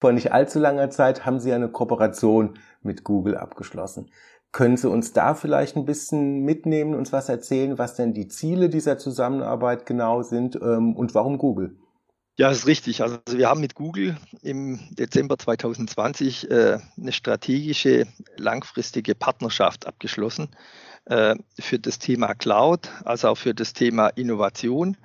Vor 0.00 0.12
nicht 0.12 0.32
allzu 0.32 0.58
langer 0.58 0.90
Zeit 0.90 1.26
haben 1.26 1.40
Sie 1.40 1.52
eine 1.52 1.68
Kooperation 1.68 2.58
mit 2.82 3.04
Google 3.04 3.36
abgeschlossen. 3.36 4.10
Können 4.50 4.76
Sie 4.76 4.88
uns 4.88 5.12
da 5.12 5.34
vielleicht 5.34 5.76
ein 5.76 5.84
bisschen 5.84 6.40
mitnehmen, 6.40 6.94
uns 6.94 7.12
was 7.12 7.28
erzählen, 7.28 7.78
was 7.78 7.94
denn 7.94 8.14
die 8.14 8.26
Ziele 8.26 8.68
dieser 8.70 8.98
Zusammenarbeit 8.98 9.86
genau 9.86 10.22
sind 10.22 10.56
ähm, 10.56 10.96
und 10.96 11.14
warum 11.14 11.38
Google? 11.38 11.76
Ja, 12.36 12.50
ist 12.50 12.66
richtig. 12.66 13.02
Also 13.02 13.18
wir 13.30 13.50
haben 13.50 13.60
mit 13.60 13.74
Google 13.74 14.16
im 14.40 14.80
Dezember 14.92 15.36
2020 15.36 16.50
äh, 16.50 16.78
eine 16.98 17.12
strategische 17.12 18.06
langfristige 18.38 19.14
Partnerschaft 19.14 19.86
abgeschlossen 19.86 20.48
äh, 21.04 21.36
für 21.58 21.78
das 21.78 21.98
Thema 21.98 22.34
Cloud, 22.34 22.88
also 23.04 23.28
auch 23.28 23.36
für 23.36 23.54
das 23.54 23.74
Thema 23.74 24.08
Innovation. 24.08 24.96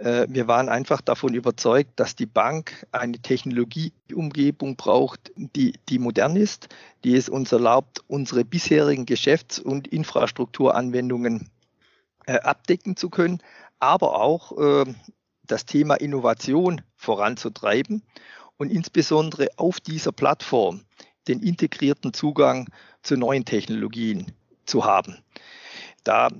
Äh, 0.00 0.26
wir 0.30 0.48
waren 0.48 0.68
einfach 0.68 1.02
davon 1.02 1.34
überzeugt, 1.34 1.92
dass 1.96 2.16
die 2.16 2.26
Bank 2.26 2.86
eine 2.90 3.18
Technologieumgebung 3.18 4.76
braucht, 4.76 5.30
die, 5.36 5.74
die 5.88 5.98
modern 5.98 6.36
ist, 6.36 6.68
die 7.04 7.14
es 7.16 7.28
uns 7.28 7.52
erlaubt, 7.52 8.02
unsere 8.08 8.44
bisherigen 8.44 9.04
Geschäfts- 9.04 9.58
und 9.58 9.88
Infrastrukturanwendungen 9.88 11.50
äh, 12.26 12.38
abdecken 12.40 12.96
zu 12.96 13.10
können, 13.10 13.42
aber 13.78 14.20
auch 14.20 14.56
äh, 14.58 14.94
das 15.46 15.66
Thema 15.66 15.96
Innovation 15.96 16.80
voranzutreiben 16.96 18.02
und 18.56 18.70
insbesondere 18.70 19.48
auf 19.56 19.80
dieser 19.80 20.12
Plattform 20.12 20.82
den 21.28 21.40
integrierten 21.40 22.14
Zugang 22.14 22.68
zu 23.02 23.16
neuen 23.16 23.44
Technologien 23.44 24.32
zu 24.64 24.84
haben. 24.84 25.18
Da 26.04 26.30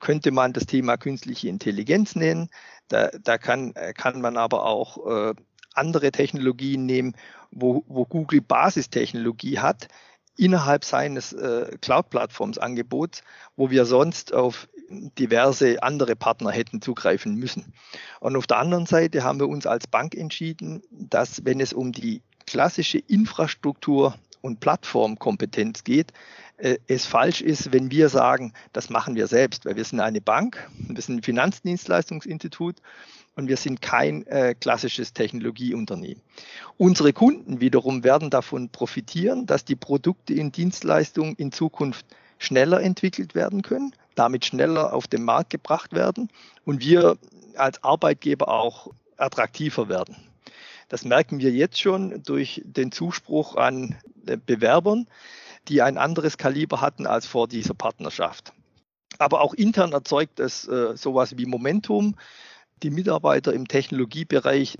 könnte 0.00 0.30
man 0.30 0.52
das 0.52 0.66
Thema 0.66 0.96
künstliche 0.96 1.48
Intelligenz 1.48 2.14
nennen. 2.14 2.50
Da, 2.88 3.10
da 3.22 3.38
kann, 3.38 3.74
kann 3.94 4.20
man 4.20 4.36
aber 4.36 4.64
auch 4.64 5.06
äh, 5.06 5.34
andere 5.74 6.10
Technologien 6.10 6.86
nehmen, 6.86 7.14
wo, 7.50 7.84
wo 7.86 8.04
Google 8.04 8.40
Basistechnologie 8.40 9.58
hat, 9.58 9.88
innerhalb 10.36 10.84
seines 10.84 11.32
äh, 11.32 11.76
Cloud-Plattforms-Angebots, 11.80 13.22
wo 13.56 13.70
wir 13.70 13.84
sonst 13.84 14.32
auf 14.32 14.68
diverse 14.90 15.82
andere 15.82 16.16
Partner 16.16 16.50
hätten 16.50 16.80
zugreifen 16.80 17.34
müssen. 17.34 17.74
Und 18.20 18.36
auf 18.36 18.46
der 18.46 18.58
anderen 18.58 18.86
Seite 18.86 19.22
haben 19.22 19.40
wir 19.40 19.48
uns 19.48 19.66
als 19.66 19.86
Bank 19.86 20.14
entschieden, 20.14 20.82
dass 20.90 21.44
wenn 21.44 21.60
es 21.60 21.72
um 21.72 21.92
die 21.92 22.22
klassische 22.46 22.98
Infrastruktur 22.98 24.14
und 24.48 24.60
Plattformkompetenz 24.60 25.84
geht, 25.84 26.12
äh, 26.56 26.78
es 26.88 27.06
falsch 27.06 27.40
ist, 27.40 27.72
wenn 27.72 27.90
wir 27.90 28.08
sagen, 28.08 28.52
das 28.72 28.90
machen 28.90 29.14
wir 29.14 29.28
selbst, 29.28 29.64
weil 29.64 29.76
wir 29.76 29.84
sind 29.84 30.00
eine 30.00 30.20
Bank, 30.20 30.68
wir 30.76 31.00
sind 31.00 31.18
ein 31.18 31.22
Finanzdienstleistungsinstitut 31.22 32.76
und 33.36 33.46
wir 33.46 33.56
sind 33.56 33.80
kein 33.80 34.26
äh, 34.26 34.56
klassisches 34.58 35.12
Technologieunternehmen. 35.12 36.20
Unsere 36.76 37.12
Kunden 37.12 37.60
wiederum 37.60 38.02
werden 38.02 38.30
davon 38.30 38.68
profitieren, 38.70 39.46
dass 39.46 39.64
die 39.64 39.76
Produkte 39.76 40.34
und 40.40 40.56
Dienstleistungen 40.56 41.36
in 41.36 41.52
Zukunft 41.52 42.04
schneller 42.38 42.82
entwickelt 42.82 43.36
werden 43.36 43.62
können, 43.62 43.92
damit 44.16 44.44
schneller 44.44 44.92
auf 44.92 45.06
den 45.06 45.22
Markt 45.22 45.50
gebracht 45.50 45.92
werden 45.92 46.28
und 46.64 46.80
wir 46.80 47.16
als 47.54 47.82
Arbeitgeber 47.84 48.48
auch 48.48 48.90
attraktiver 49.16 49.88
werden. 49.88 50.16
Das 50.88 51.04
merken 51.04 51.38
wir 51.38 51.50
jetzt 51.50 51.80
schon 51.80 52.22
durch 52.24 52.62
den 52.64 52.90
Zuspruch 52.90 53.56
an 53.56 53.96
Bewerbern, 54.36 55.06
die 55.68 55.82
ein 55.82 55.98
anderes 55.98 56.38
Kaliber 56.38 56.80
hatten 56.80 57.06
als 57.06 57.26
vor 57.26 57.48
dieser 57.48 57.74
Partnerschaft. 57.74 58.52
Aber 59.18 59.40
auch 59.40 59.54
intern 59.54 59.92
erzeugt 59.92 60.40
es 60.40 60.66
äh, 60.68 60.96
sowas 60.96 61.36
wie 61.36 61.46
Momentum. 61.46 62.14
Die 62.82 62.90
Mitarbeiter 62.90 63.52
im 63.52 63.66
Technologiebereich 63.66 64.76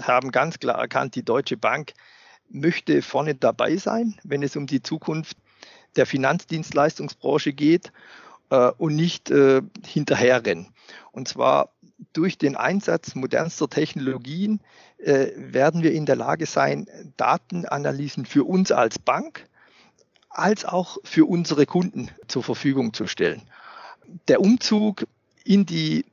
haben 0.00 0.30
ganz 0.30 0.58
klar 0.58 0.78
erkannt, 0.78 1.14
die 1.14 1.24
Deutsche 1.24 1.56
Bank 1.56 1.92
möchte 2.48 3.02
vorne 3.02 3.34
dabei 3.34 3.76
sein, 3.76 4.14
wenn 4.24 4.42
es 4.42 4.56
um 4.56 4.66
die 4.66 4.82
Zukunft 4.82 5.36
der 5.96 6.06
Finanzdienstleistungsbranche 6.06 7.52
geht 7.52 7.92
äh, 8.50 8.70
und 8.78 8.96
nicht 8.96 9.30
äh, 9.30 9.62
hinterherrennen. 9.86 10.68
Und 11.12 11.28
zwar 11.28 11.70
durch 12.12 12.38
den 12.38 12.56
Einsatz 12.56 13.14
modernster 13.14 13.68
Technologien 13.68 14.60
äh, 14.98 15.28
werden 15.36 15.82
wir 15.82 15.92
in 15.92 16.06
der 16.06 16.16
Lage 16.16 16.46
sein, 16.46 16.86
Datenanalysen 17.16 18.26
für 18.26 18.44
uns 18.44 18.72
als 18.72 18.98
Bank 18.98 19.48
als 20.32 20.64
auch 20.64 20.98
für 21.04 21.26
unsere 21.26 21.66
Kunden 21.66 22.10
zur 22.26 22.42
Verfügung 22.42 22.94
zu 22.94 23.06
stellen. 23.06 23.42
Der 24.28 24.40
Umzug 24.40 25.06
in 25.44 25.66
die 25.66 26.06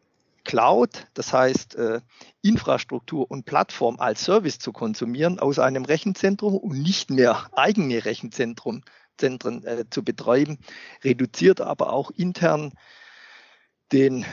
Cloud, 0.43 1.07
das 1.13 1.31
heißt 1.31 1.75
äh, 1.75 2.01
Infrastruktur 2.41 3.29
und 3.29 3.45
Plattform 3.45 3.99
als 3.99 4.23
Service 4.23 4.59
zu 4.59 4.71
konsumieren 4.71 5.39
aus 5.39 5.59
einem 5.59 5.85
Rechenzentrum 5.85 6.57
und 6.57 6.81
nicht 6.81 7.11
mehr 7.11 7.47
eigene 7.53 8.03
Rechenzentren 8.05 8.83
äh, 9.21 9.85
zu 9.89 10.03
betreiben, 10.03 10.57
reduziert 11.03 11.61
aber 11.61 11.93
auch 11.93 12.11
intern 12.11 12.73
den 13.91 14.25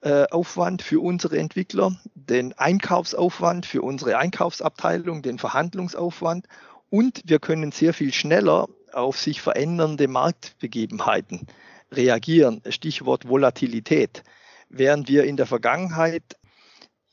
Verwaltungsaufwand 0.00 0.82
für 0.82 1.00
unsere 1.00 1.38
Entwickler, 1.38 1.96
den 2.14 2.56
Einkaufsaufwand 2.56 3.66
für 3.66 3.82
unsere 3.82 4.18
Einkaufsabteilung, 4.18 5.22
den 5.22 5.38
Verhandlungsaufwand 5.38 6.46
und 6.90 7.22
wir 7.24 7.38
können 7.38 7.72
sehr 7.72 7.92
viel 7.92 8.12
schneller 8.12 8.68
auf 8.92 9.18
sich 9.18 9.40
verändernde 9.40 10.08
Marktbegebenheiten 10.08 11.46
reagieren. 11.92 12.62
Stichwort 12.68 13.28
Volatilität. 13.28 14.22
Während 14.68 15.08
wir 15.08 15.24
in 15.24 15.36
der 15.36 15.46
Vergangenheit 15.46 16.36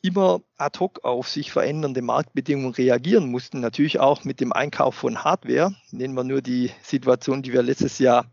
immer 0.01 0.41
ad 0.57 0.79
hoc 0.79 1.03
auf 1.03 1.27
sich 1.27 1.51
verändernde 1.51 2.01
Marktbedingungen 2.01 2.73
reagieren 2.73 3.31
mussten, 3.31 3.59
natürlich 3.59 3.99
auch 3.99 4.23
mit 4.23 4.39
dem 4.39 4.53
Einkauf 4.53 4.95
von 4.95 5.23
Hardware. 5.23 5.75
Nehmen 5.91 6.13
wir 6.13 6.23
nur 6.23 6.41
die 6.41 6.71
Situation, 6.83 7.41
die 7.41 7.51
wir 7.51 7.63
letztes 7.63 7.97
Jahr 7.97 8.25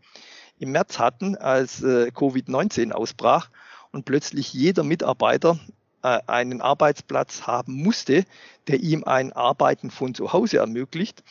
im 0.59 0.71
März 0.71 0.99
hatten, 0.99 1.35
als 1.35 1.81
äh, 1.81 2.11
Covid-19 2.13 2.91
ausbrach 2.91 3.49
und 3.93 4.03
plötzlich 4.05 4.53
jeder 4.53 4.83
Mitarbeiter 4.83 5.57
äh, 6.01 6.19
einen 6.27 6.59
Arbeitsplatz 6.61 7.43
haben 7.43 7.73
musste, 7.73 8.25
der 8.67 8.81
ihm 8.81 9.05
ein 9.05 9.31
Arbeiten 9.31 9.89
von 9.89 10.13
zu 10.13 10.33
Hause 10.33 10.57
ermöglicht. 10.57 11.23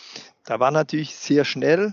Da 0.44 0.58
war 0.60 0.70
natürlich 0.70 1.14
sehr 1.14 1.44
schnell 1.44 1.92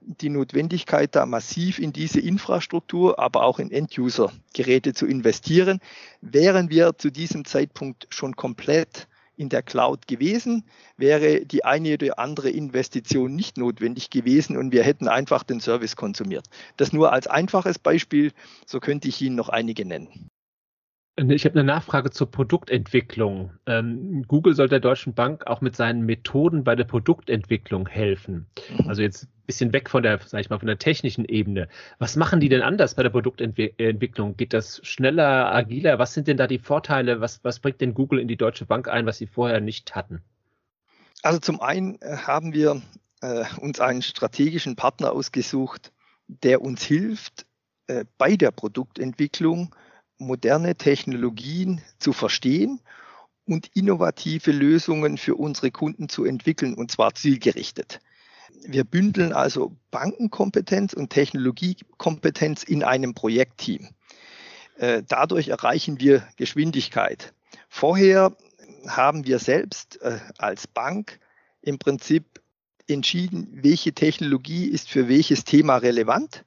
die 0.00 0.30
Notwendigkeit, 0.30 1.14
da 1.14 1.26
massiv 1.26 1.78
in 1.78 1.92
diese 1.92 2.20
Infrastruktur, 2.20 3.18
aber 3.18 3.42
auch 3.42 3.58
in 3.58 3.70
End-User-Geräte 3.70 4.94
zu 4.94 5.06
investieren, 5.06 5.80
während 6.20 6.70
wir 6.70 6.96
zu 6.96 7.10
diesem 7.10 7.44
Zeitpunkt 7.44 8.06
schon 8.10 8.36
komplett 8.36 9.07
in 9.38 9.48
der 9.48 9.62
Cloud 9.62 10.08
gewesen, 10.08 10.64
wäre 10.96 11.46
die 11.46 11.64
eine 11.64 11.94
oder 11.94 12.18
andere 12.18 12.50
Investition 12.50 13.34
nicht 13.34 13.56
notwendig 13.56 14.10
gewesen 14.10 14.56
und 14.56 14.72
wir 14.72 14.82
hätten 14.82 15.08
einfach 15.08 15.44
den 15.44 15.60
Service 15.60 15.96
konsumiert. 15.96 16.46
Das 16.76 16.92
nur 16.92 17.12
als 17.12 17.26
einfaches 17.26 17.78
Beispiel, 17.78 18.32
so 18.66 18.80
könnte 18.80 19.08
ich 19.08 19.22
Ihnen 19.22 19.36
noch 19.36 19.48
einige 19.48 19.84
nennen. 19.84 20.27
Ich 21.18 21.44
habe 21.44 21.58
eine 21.58 21.64
Nachfrage 21.64 22.10
zur 22.10 22.30
Produktentwicklung. 22.30 23.50
Ähm, 23.66 24.22
Google 24.28 24.54
soll 24.54 24.68
der 24.68 24.78
Deutschen 24.78 25.14
Bank 25.14 25.48
auch 25.48 25.60
mit 25.60 25.74
seinen 25.74 26.06
Methoden 26.06 26.62
bei 26.62 26.76
der 26.76 26.84
Produktentwicklung 26.84 27.88
helfen. 27.88 28.46
Mhm. 28.78 28.88
Also 28.88 29.02
jetzt 29.02 29.24
ein 29.24 29.46
bisschen 29.46 29.72
weg 29.72 29.90
von 29.90 30.04
der, 30.04 30.20
sag 30.24 30.40
ich 30.40 30.48
mal, 30.48 30.60
von 30.60 30.68
der 30.68 30.78
technischen 30.78 31.24
Ebene. 31.24 31.68
Was 31.98 32.14
machen 32.14 32.38
die 32.38 32.48
denn 32.48 32.62
anders 32.62 32.94
bei 32.94 33.02
der 33.02 33.10
Produktentwicklung? 33.10 34.36
Geht 34.36 34.52
das 34.52 34.80
schneller, 34.84 35.52
agiler? 35.52 35.98
Was 35.98 36.14
sind 36.14 36.28
denn 36.28 36.36
da 36.36 36.46
die 36.46 36.60
Vorteile? 36.60 37.20
Was, 37.20 37.42
was 37.42 37.58
bringt 37.58 37.80
denn 37.80 37.94
Google 37.94 38.20
in 38.20 38.28
die 38.28 38.36
Deutsche 38.36 38.64
Bank 38.64 38.86
ein, 38.86 39.04
was 39.04 39.18
sie 39.18 39.26
vorher 39.26 39.60
nicht 39.60 39.96
hatten? 39.96 40.22
Also 41.24 41.40
zum 41.40 41.60
einen 41.60 42.00
äh, 42.00 42.16
haben 42.16 42.52
wir 42.52 42.80
äh, 43.22 43.44
uns 43.60 43.80
einen 43.80 44.02
strategischen 44.02 44.76
Partner 44.76 45.10
ausgesucht, 45.10 45.92
der 46.28 46.62
uns 46.62 46.84
hilft, 46.84 47.44
äh, 47.88 48.04
bei 48.18 48.36
der 48.36 48.52
Produktentwicklung 48.52 49.74
moderne 50.18 50.76
Technologien 50.76 51.80
zu 51.98 52.12
verstehen 52.12 52.80
und 53.46 53.70
innovative 53.74 54.52
Lösungen 54.52 55.16
für 55.16 55.36
unsere 55.36 55.70
Kunden 55.70 56.08
zu 56.08 56.24
entwickeln, 56.24 56.74
und 56.74 56.90
zwar 56.90 57.14
zielgerichtet. 57.14 58.00
Wir 58.66 58.84
bündeln 58.84 59.32
also 59.32 59.76
Bankenkompetenz 59.90 60.92
und 60.92 61.10
Technologiekompetenz 61.10 62.62
in 62.62 62.82
einem 62.82 63.14
Projektteam. 63.14 63.88
Äh, 64.76 65.02
dadurch 65.06 65.48
erreichen 65.48 66.00
wir 66.00 66.26
Geschwindigkeit. 66.36 67.32
Vorher 67.68 68.36
haben 68.86 69.26
wir 69.26 69.38
selbst 69.38 70.00
äh, 70.02 70.18
als 70.38 70.66
Bank 70.66 71.18
im 71.62 71.78
Prinzip 71.78 72.40
entschieden, 72.86 73.48
welche 73.52 73.92
Technologie 73.92 74.66
ist 74.66 74.88
für 74.88 75.08
welches 75.08 75.44
Thema 75.44 75.76
relevant 75.76 76.44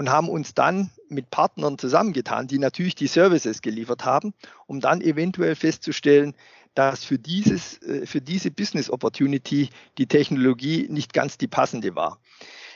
und 0.00 0.08
haben 0.08 0.30
uns 0.30 0.54
dann 0.54 0.88
mit 1.10 1.28
Partnern 1.28 1.76
zusammengetan, 1.76 2.46
die 2.46 2.58
natürlich 2.58 2.94
die 2.94 3.06
Services 3.06 3.60
geliefert 3.60 4.06
haben, 4.06 4.32
um 4.66 4.80
dann 4.80 5.02
eventuell 5.02 5.54
festzustellen, 5.54 6.34
dass 6.74 7.04
für, 7.04 7.18
dieses, 7.18 7.82
äh, 7.82 8.06
für 8.06 8.22
diese 8.22 8.50
Business 8.50 8.88
Opportunity 8.88 9.68
die 9.98 10.06
Technologie 10.06 10.86
nicht 10.88 11.12
ganz 11.12 11.36
die 11.36 11.48
passende 11.48 11.96
war. 11.96 12.18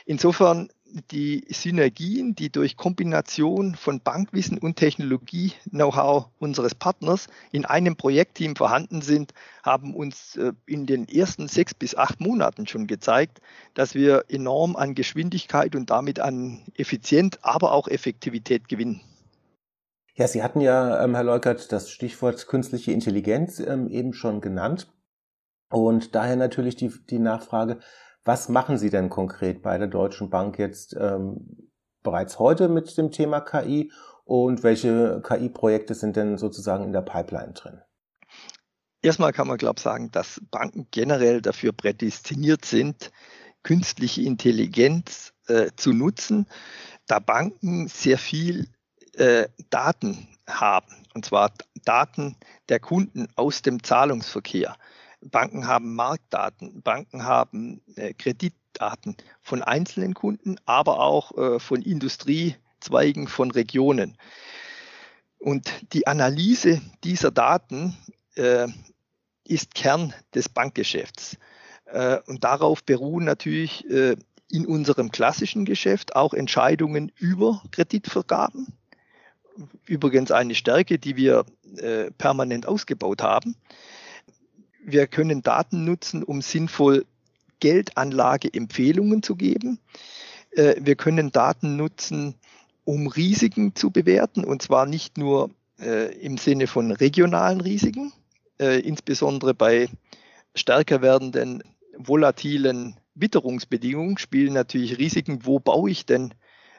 Insofern 0.05 0.69
die 1.11 1.45
Synergien, 1.49 2.35
die 2.35 2.49
durch 2.49 2.77
Kombination 2.77 3.75
von 3.75 3.99
Bankwissen 4.01 4.57
und 4.57 4.75
Technologie-Know-how 4.75 6.27
unseres 6.39 6.75
Partners 6.75 7.27
in 7.51 7.65
einem 7.65 7.95
Projektteam 7.95 8.55
vorhanden 8.55 9.01
sind, 9.01 9.33
haben 9.63 9.95
uns 9.95 10.35
äh, 10.37 10.53
in 10.65 10.85
den 10.85 11.07
ersten 11.09 11.47
sechs 11.47 11.73
bis 11.73 11.95
acht 11.95 12.21
Monaten 12.21 12.67
schon 12.67 12.87
gezeigt, 12.87 13.41
dass 13.73 13.95
wir 13.95 14.25
enorm 14.29 14.75
an 14.75 14.95
Geschwindigkeit 14.95 15.75
und 15.75 15.89
damit 15.89 16.19
an 16.19 16.61
Effizienz, 16.75 17.39
aber 17.41 17.71
auch 17.71 17.87
Effektivität 17.87 18.69
gewinnen. 18.69 19.01
Ja, 20.13 20.27
Sie 20.27 20.43
hatten 20.43 20.61
ja, 20.61 21.03
ähm, 21.03 21.13
Herr 21.13 21.25
Leukert, 21.25 21.71
das 21.71 21.89
Stichwort 21.89 22.47
künstliche 22.47 22.93
Intelligenz 22.93 23.59
ähm, 23.59 23.89
eben 23.89 24.13
schon 24.13 24.39
genannt. 24.39 24.87
Und 25.69 26.15
daher 26.15 26.37
natürlich 26.37 26.77
die, 26.77 26.93
die 27.09 27.19
Nachfrage, 27.19 27.79
was 28.25 28.49
machen 28.49 28.77
Sie 28.77 28.89
denn 28.89 29.09
konkret 29.09 29.61
bei 29.61 29.77
der 29.77 29.87
Deutschen 29.87 30.29
Bank 30.29 30.59
jetzt 30.59 30.95
ähm, 30.99 31.69
bereits 32.03 32.39
heute 32.39 32.67
mit 32.67 32.97
dem 32.97 33.11
Thema 33.11 33.39
KI 33.39 33.91
und 34.25 34.63
welche 34.63 35.21
KI-Projekte 35.21 35.93
sind 35.93 36.15
denn 36.15 36.37
sozusagen 36.37 36.83
in 36.83 36.91
der 36.91 37.01
Pipeline 37.01 37.53
drin? 37.53 37.81
Erstmal 39.03 39.33
kann 39.33 39.47
man, 39.47 39.57
glaube 39.57 39.75
ich, 39.77 39.83
sagen, 39.83 40.09
dass 40.11 40.41
Banken 40.49 40.87
generell 40.89 41.39
dafür 41.39 41.71
prädestiniert 41.71 42.65
sind, 42.65 43.11
künstliche 43.61 44.23
Intelligenz 44.23 45.33
äh, 45.47 45.69
zu 45.75 45.93
nutzen, 45.93 46.47
da 47.05 47.19
Banken 47.19 47.87
sehr 47.87 48.17
viel 48.17 48.67
äh, 49.13 49.47
Daten 49.69 50.27
haben, 50.47 51.05
und 51.13 51.25
zwar 51.25 51.51
Daten 51.83 52.35
der 52.69 52.79
Kunden 52.79 53.27
aus 53.35 53.61
dem 53.61 53.83
Zahlungsverkehr. 53.83 54.75
Banken 55.25 55.67
haben 55.67 55.95
Marktdaten, 55.95 56.81
Banken 56.81 57.23
haben 57.23 57.81
äh, 57.95 58.13
Kreditdaten 58.13 59.17
von 59.41 59.63
einzelnen 59.63 60.13
Kunden, 60.13 60.57
aber 60.65 60.99
auch 60.99 61.35
äh, 61.37 61.59
von 61.59 61.81
Industriezweigen, 61.81 63.27
von 63.27 63.51
Regionen. 63.51 64.17
Und 65.39 65.71
die 65.93 66.07
Analyse 66.07 66.81
dieser 67.03 67.31
Daten 67.31 67.97
äh, 68.35 68.67
ist 69.43 69.75
Kern 69.75 70.13
des 70.33 70.49
Bankgeschäfts. 70.49 71.37
Äh, 71.85 72.19
und 72.27 72.43
darauf 72.43 72.83
beruhen 72.83 73.25
natürlich 73.25 73.89
äh, 73.89 74.15
in 74.51 74.65
unserem 74.65 75.11
klassischen 75.11 75.65
Geschäft 75.65 76.15
auch 76.15 76.33
Entscheidungen 76.33 77.11
über 77.17 77.63
Kreditvergaben. 77.71 78.73
Übrigens 79.85 80.31
eine 80.31 80.53
Stärke, 80.53 80.99
die 80.99 81.15
wir 81.15 81.45
äh, 81.77 82.11
permanent 82.11 82.67
ausgebaut 82.67 83.23
haben 83.23 83.55
wir 84.85 85.07
können 85.07 85.41
Daten 85.41 85.83
nutzen, 85.83 86.23
um 86.23 86.41
sinnvoll 86.41 87.05
Geldanlageempfehlungen 87.59 89.23
zu 89.23 89.35
geben. 89.35 89.79
Äh, 90.51 90.75
wir 90.79 90.95
können 90.95 91.31
Daten 91.31 91.75
nutzen, 91.75 92.35
um 92.83 93.07
Risiken 93.07 93.75
zu 93.75 93.89
bewerten, 93.89 94.43
und 94.43 94.61
zwar 94.61 94.85
nicht 94.85 95.17
nur 95.17 95.49
äh, 95.79 96.13
im 96.19 96.37
Sinne 96.37 96.67
von 96.67 96.91
regionalen 96.91 97.61
Risiken, 97.61 98.13
äh, 98.59 98.79
insbesondere 98.79 99.55
bei 99.55 99.89
stärker 100.53 101.01
werdenden 101.01 101.63
volatilen 101.97 102.95
Witterungsbedingungen 103.15 104.17
spielen 104.17 104.53
natürlich 104.53 104.97
Risiken, 104.97 105.45
wo 105.45 105.59
baue 105.59 105.89
ich 105.89 106.05
denn 106.05 106.33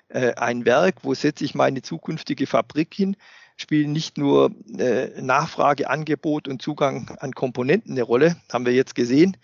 ein 0.09 0.65
Werk, 0.65 1.03
wo 1.03 1.15
setze 1.15 1.45
ich 1.45 1.57
meine 1.57 1.83
zukünftige 1.83 2.47
Fabrik 2.47 2.95
hin, 2.95 3.17
spielen 3.57 3.93
nicht 3.93 4.19
nur 4.19 4.51
äh, 4.79 5.21
Nachfrage, 5.21 5.89
Angebot 5.89 6.49
und 6.49 6.63
Zugang 6.63 7.17
an 7.21 7.33
Komponenten 7.33 7.93
eine 7.93 8.03
Rolle, 8.03 8.37
haben 8.53 8.67
wir 8.67 8.75
jetzt 8.75 8.95
gesehen, 8.95 9.37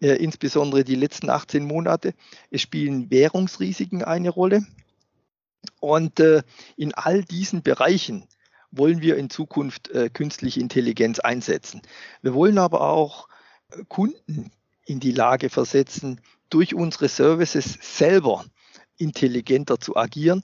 äh, 0.00 0.16
insbesondere 0.16 0.84
die 0.84 0.96
letzten 0.96 1.30
18 1.30 1.64
Monate. 1.64 2.14
Es 2.50 2.60
spielen 2.60 3.10
Währungsrisiken 3.10 4.02
eine 4.02 4.30
Rolle. 4.30 4.66
Und 5.80 6.20
äh, 6.20 6.42
in 6.76 6.92
all 6.94 7.24
diesen 7.24 7.62
Bereichen 7.62 8.26
wollen 8.70 9.00
wir 9.00 9.16
in 9.16 9.30
Zukunft 9.30 9.88
äh, 9.90 10.10
künstliche 10.10 10.60
Intelligenz 10.60 11.20
einsetzen. 11.20 11.80
Wir 12.22 12.34
wollen 12.34 12.58
aber 12.58 12.82
auch 12.82 13.28
äh, 13.70 13.82
Kunden 13.88 14.50
in 14.84 15.00
die 15.00 15.12
Lage 15.12 15.48
versetzen, 15.48 16.20
durch 16.50 16.74
unsere 16.74 17.08
Services 17.08 17.78
selber 17.80 18.44
intelligenter 18.98 19.80
zu 19.80 19.96
agieren 19.96 20.42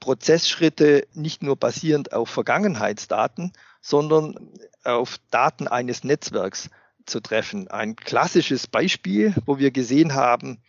Prozessschritte 0.00 1.06
nicht 1.14 1.42
nur 1.42 1.56
basierend 1.56 2.12
auf 2.12 2.28
Vergangenheitsdaten, 2.28 3.52
sondern 3.80 4.52
auf 4.84 5.18
Daten 5.30 5.68
eines 5.68 6.04
Netzwerks 6.04 6.70
zu 7.06 7.20
treffen. 7.20 7.68
Ein 7.68 7.96
klassisches 7.96 8.66
Beispiel, 8.66 9.34
wo 9.46 9.58
wir 9.58 9.70
gesehen 9.70 10.14
haben, 10.14 10.62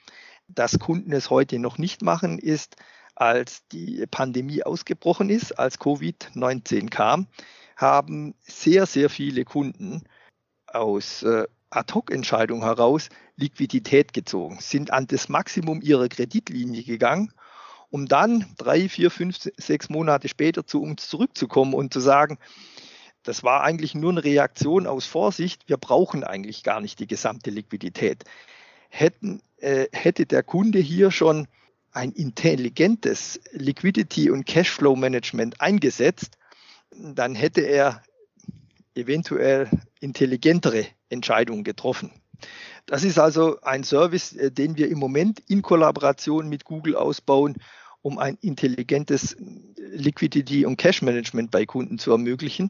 dass 0.48 0.80
Kunden 0.80 1.12
es 1.12 1.30
heute 1.30 1.60
noch 1.60 1.78
nicht 1.78 2.02
machen, 2.02 2.40
ist, 2.40 2.76
als 3.16 3.66
die 3.70 4.06
Pandemie 4.12 4.64
ausgebrochen 4.64 5.30
ist, 5.30 5.58
als 5.58 5.80
Covid-19 5.80 6.90
kam, 6.90 7.28
haben 7.78 8.36
sehr, 8.42 8.86
sehr 8.86 9.10
viele 9.10 9.46
Kunden 9.46 10.04
aus 10.68 11.24
äh, 11.24 11.46
Ad-Hoc-Entscheidung 11.70 12.64
heraus 12.64 13.10
Liquidität 13.38 14.14
gezogen, 14.14 14.60
sind 14.62 14.92
an 14.92 15.08
das 15.08 15.30
Maximum 15.30 15.82
ihrer 15.82 16.08
Kreditlinie 16.08 16.84
gegangen 16.84 17.34
um 17.96 18.10
dann 18.10 18.44
drei, 18.58 18.90
vier, 18.90 19.10
fünf, 19.10 19.38
sechs 19.56 19.88
Monate 19.88 20.28
später 20.28 20.68
zu 20.68 20.82
uns 20.82 21.08
zurückzukommen 21.08 21.74
und 21.74 21.94
zu 21.94 22.02
sagen, 22.02 22.38
das 23.24 23.42
war 23.42 23.64
eigentlich 23.64 23.96
nur 23.96 24.12
eine 24.12 24.22
Reaktion 24.22 24.86
aus 24.86 25.06
Vorsicht, 25.06 25.70
wir 25.70 25.78
brauchen 25.78 26.26
eigentlich 26.26 26.64
gar 26.64 26.82
nicht 26.82 27.00
die 27.00 27.08
gesamte 27.08 27.52
Liquidität. 27.52 28.26
Hätten, 28.90 29.42
äh, 29.60 29.86
hätte 29.94 30.26
der 30.26 30.44
Kunde 30.44 30.80
hier 30.80 31.10
schon 31.10 31.48
ein 31.94 32.12
intelligentes 32.12 33.40
Liquidity- 33.54 34.30
und 34.30 34.46
Cashflow-Management 34.46 35.62
eingesetzt, 35.62 36.38
dann 36.92 37.34
hätte 37.34 37.62
er 37.62 38.04
eventuell 38.94 39.70
intelligentere 40.02 40.86
Entscheidungen 41.08 41.64
getroffen. 41.64 42.12
Das 42.88 43.06
ist 43.06 43.18
also 43.18 43.62
ein 43.62 43.86
Service, 43.86 44.34
äh, 44.34 44.52
den 44.52 44.76
wir 44.76 44.90
im 44.90 45.00
Moment 45.00 45.40
in 45.48 45.62
Kollaboration 45.62 46.50
mit 46.50 46.66
Google 46.66 46.98
ausbauen 46.98 47.56
um 48.06 48.20
ein 48.20 48.38
intelligentes 48.42 49.36
Liquidity- 49.80 50.64
und 50.68 50.78
Cash-Management 50.78 51.50
bei 51.50 51.66
Kunden 51.66 51.98
zu 51.98 52.12
ermöglichen. 52.12 52.70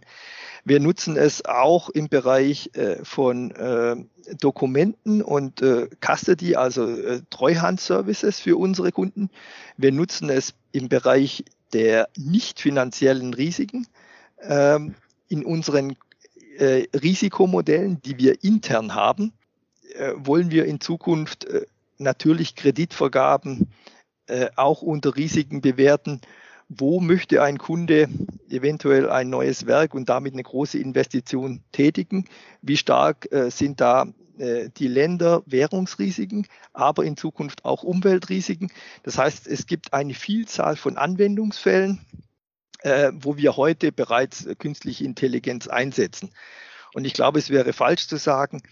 Wir 0.64 0.80
nutzen 0.80 1.18
es 1.18 1.44
auch 1.44 1.90
im 1.90 2.08
Bereich 2.08 2.70
äh, 2.74 3.04
von 3.04 3.52
äh, 3.52 3.98
Dokumenten 4.40 5.22
und 5.22 5.62
äh, 5.62 5.90
Custody, 6.00 6.56
also 6.56 6.88
äh, 6.88 7.20
Treuhand-Services 7.32 8.40
für 8.40 8.56
unsere 8.56 8.94
Kunden. 8.94 9.30
Wir 9.76 9.92
nutzen 9.92 10.30
es 10.30 10.54
im 10.72 10.88
Bereich 10.88 11.44
der 11.74 12.08
nicht 12.16 12.62
finanziellen 12.62 13.34
Risiken 13.34 13.88
ähm, 14.42 14.96
in 15.28 15.44
unseren 15.44 15.98
äh, 16.58 16.86
Risikomodellen, 16.94 18.02
die 18.04 18.18
wir 18.18 18.42
intern 18.42 18.96
haben, 18.96 19.34
äh, 19.96 20.14
wollen 20.16 20.50
wir 20.50 20.64
in 20.64 20.80
Zukunft 20.80 21.44
äh, 21.44 21.66
natürlich 21.98 22.56
Kreditvergaben 22.56 23.68
äh, 24.28 24.50
auch 24.56 24.82
unter 24.82 25.16
Risiken 25.16 25.62
bewerten. 25.62 26.22
Wo 26.68 27.00
möchte 27.00 27.44
ein 27.44 27.60
Kunde 27.60 28.10
eventuell 28.50 29.10
ein 29.10 29.30
neues 29.30 29.68
Werk 29.68 29.94
und 29.94 30.10
damit 30.10 30.34
eine 30.34 30.44
große 30.44 30.80
Investition 30.80 31.62
tätigen? 31.72 32.26
Wie 32.62 32.78
stark 32.78 33.32
äh, 33.32 33.52
sind 33.52 33.82
da 33.82 34.08
äh, 34.40 34.70
die 34.76 34.88
Länder 34.88 35.44
Währungsrisiken, 35.46 36.48
aber 36.74 37.04
in 37.04 37.18
Zukunft 37.18 37.66
auch 37.66 37.84
Umweltrisiken? 37.84 38.72
Das 39.04 39.20
heißt, 39.20 39.48
es 39.48 39.68
gibt 39.68 39.94
eine 39.94 40.16
Vielzahl 40.16 40.76
von 40.76 40.98
Anwendungsfällen, 40.98 42.04
äh, 42.80 43.12
wo 43.14 43.38
wir 43.38 43.58
heute 43.58 43.92
bereits 43.92 44.48
künstliche 44.58 45.06
Intelligenz 45.06 45.68
einsetzen. 45.68 46.32
Und 46.96 47.06
ich 47.06 47.14
glaube, 47.14 47.38
es 47.38 47.52
wäre 47.52 47.74
falsch 47.74 48.08
zu 48.08 48.18
sagen, 48.18 48.64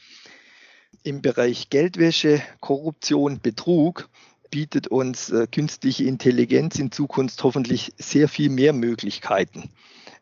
im 1.04 1.22
Bereich 1.22 1.70
Geldwäsche, 1.70 2.42
Korruption, 2.60 3.39
Betrug 3.39 4.10
bietet 4.54 4.88
uns 4.88 5.32
äh, 5.32 5.48
künstliche 5.52 6.04
Intelligenz 6.04 6.78
in 6.78 6.92
Zukunft 6.92 7.44
hoffentlich 7.44 7.92
sehr 7.98 8.30
viel 8.30 8.52
mehr 8.52 8.72
Möglichkeiten. 8.72 9.72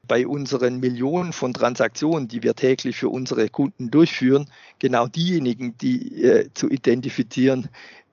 Bei 0.08 0.26
unseren 0.26 0.80
Millionen 0.80 1.34
von 1.34 1.54
Transaktionen, 1.54 2.30
die 2.30 2.42
wir 2.42 2.56
täglich 2.56 2.96
für 2.96 3.10
unsere 3.10 3.50
Kunden 3.50 3.92
durchführen, 3.92 4.50
genau 4.80 5.08
diejenigen, 5.08 5.78
die 5.78 6.24
äh, 6.24 6.50
zu 6.54 6.70
identifizieren, 6.70 7.68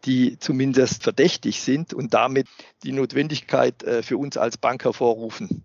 die 0.07 0.41
zumindest 0.41 1.05
verdächtig 1.05 1.61
sind 1.61 1.95
und 1.95 2.15
damit 2.15 2.49
die 2.83 2.91
Notwendigkeit 2.91 3.85
äh, 3.85 4.03
für 4.03 4.17
uns 4.17 4.37
als 4.37 4.57
Bank 4.57 4.83
hervorrufen, 4.83 5.63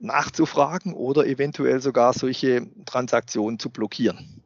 nachzufragen 0.00 0.94
oder 0.94 1.26
eventuell 1.28 1.80
sogar 1.80 2.12
solche 2.12 2.66
Transaktionen 2.86 3.60
zu 3.60 3.70
blockieren. 3.70 4.41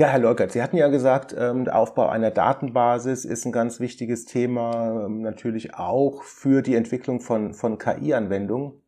Ja, 0.00 0.06
Herr 0.06 0.18
Leukert, 0.18 0.52
Sie 0.52 0.62
hatten 0.62 0.78
ja 0.78 0.88
gesagt, 0.88 1.36
ähm, 1.38 1.66
der 1.66 1.76
Aufbau 1.76 2.08
einer 2.08 2.30
Datenbasis 2.30 3.26
ist 3.26 3.44
ein 3.44 3.52
ganz 3.52 3.80
wichtiges 3.80 4.24
Thema, 4.24 5.04
ähm, 5.04 5.20
natürlich 5.20 5.74
auch 5.74 6.22
für 6.22 6.62
die 6.62 6.74
Entwicklung 6.74 7.20
von, 7.20 7.52
von 7.52 7.76
KI-Anwendungen. 7.76 8.80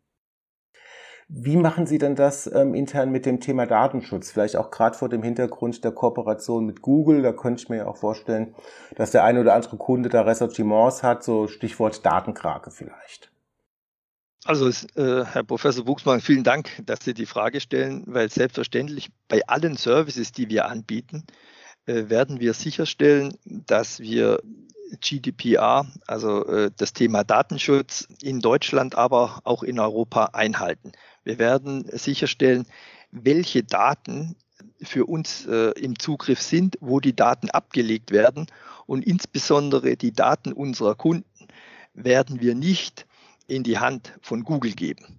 Wie 1.28 1.58
machen 1.58 1.84
Sie 1.84 1.98
denn 1.98 2.14
das 2.14 2.50
ähm, 2.50 2.74
intern 2.74 3.12
mit 3.12 3.26
dem 3.26 3.40
Thema 3.40 3.66
Datenschutz? 3.66 4.30
Vielleicht 4.30 4.56
auch 4.56 4.70
gerade 4.70 4.96
vor 4.96 5.10
dem 5.10 5.22
Hintergrund 5.22 5.84
der 5.84 5.92
Kooperation 5.92 6.64
mit 6.64 6.80
Google. 6.80 7.20
Da 7.20 7.34
könnte 7.34 7.62
ich 7.62 7.68
mir 7.68 7.76
ja 7.76 7.88
auch 7.88 7.98
vorstellen, 7.98 8.54
dass 8.96 9.10
der 9.10 9.22
eine 9.22 9.42
oder 9.42 9.52
andere 9.52 9.76
Kunde 9.76 10.08
da 10.08 10.22
Ressortiments 10.22 11.02
hat, 11.02 11.24
so 11.24 11.46
Stichwort 11.46 12.06
Datenkrake 12.06 12.70
vielleicht. 12.70 13.31
Also, 14.44 14.68
äh, 14.68 15.24
Herr 15.24 15.44
Professor 15.44 15.86
Wuchsmann, 15.86 16.20
vielen 16.20 16.42
Dank, 16.42 16.70
dass 16.84 17.04
Sie 17.04 17.14
die 17.14 17.26
Frage 17.26 17.60
stellen, 17.60 18.02
weil 18.06 18.28
selbstverständlich 18.28 19.10
bei 19.28 19.46
allen 19.46 19.76
Services, 19.76 20.32
die 20.32 20.48
wir 20.48 20.66
anbieten, 20.66 21.24
äh, 21.86 22.08
werden 22.08 22.40
wir 22.40 22.52
sicherstellen, 22.52 23.38
dass 23.44 24.00
wir 24.00 24.42
GDPR, 25.00 25.86
also 26.08 26.44
äh, 26.46 26.70
das 26.76 26.92
Thema 26.92 27.22
Datenschutz 27.22 28.08
in 28.20 28.40
Deutschland, 28.40 28.96
aber 28.96 29.40
auch 29.44 29.62
in 29.62 29.78
Europa 29.78 30.30
einhalten. 30.32 30.90
Wir 31.22 31.38
werden 31.38 31.86
sicherstellen, 31.92 32.66
welche 33.12 33.62
Daten 33.62 34.34
für 34.82 35.06
uns 35.06 35.46
äh, 35.46 35.70
im 35.78 35.98
Zugriff 36.00 36.42
sind, 36.42 36.78
wo 36.80 36.98
die 36.98 37.14
Daten 37.14 37.48
abgelegt 37.48 38.10
werden 38.10 38.46
und 38.86 39.06
insbesondere 39.06 39.96
die 39.96 40.12
Daten 40.12 40.52
unserer 40.52 40.96
Kunden 40.96 41.24
werden 41.94 42.40
wir 42.40 42.56
nicht 42.56 43.06
in 43.52 43.62
die 43.62 43.78
Hand 43.78 44.14
von 44.20 44.44
Google 44.44 44.72
geben. 44.72 45.18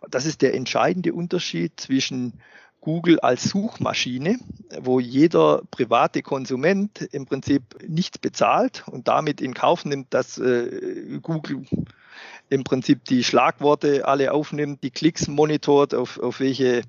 Und 0.00 0.14
das 0.14 0.26
ist 0.26 0.42
der 0.42 0.54
entscheidende 0.54 1.12
Unterschied 1.12 1.80
zwischen 1.80 2.40
Google 2.80 3.20
als 3.20 3.44
Suchmaschine, 3.44 4.38
wo 4.80 5.00
jeder 5.00 5.62
private 5.70 6.22
Konsument 6.22 7.02
im 7.12 7.26
Prinzip 7.26 7.62
nichts 7.86 8.18
bezahlt 8.18 8.84
und 8.86 9.06
damit 9.08 9.40
in 9.40 9.52
Kauf 9.52 9.84
nimmt, 9.84 10.14
dass 10.14 10.38
äh, 10.38 11.18
Google 11.20 11.66
im 12.48 12.64
Prinzip 12.64 13.04
die 13.04 13.22
Schlagworte 13.22 14.08
alle 14.08 14.32
aufnimmt, 14.32 14.82
die 14.82 14.90
Klicks 14.90 15.28
monitort, 15.28 15.94
auf, 15.94 16.18
auf 16.18 16.40
welche 16.40 16.82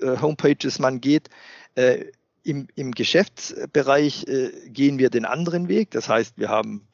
äh, 0.00 0.16
Homepages 0.20 0.78
man 0.78 1.00
geht. 1.00 1.30
Äh, 1.74 2.04
im, 2.44 2.68
Im 2.74 2.92
Geschäftsbereich 2.92 4.26
äh, 4.26 4.50
gehen 4.68 4.98
wir 4.98 5.10
den 5.10 5.24
anderen 5.24 5.68
Weg. 5.68 5.92
Das 5.92 6.08
heißt, 6.08 6.38
wir 6.38 6.48
haben 6.48 6.88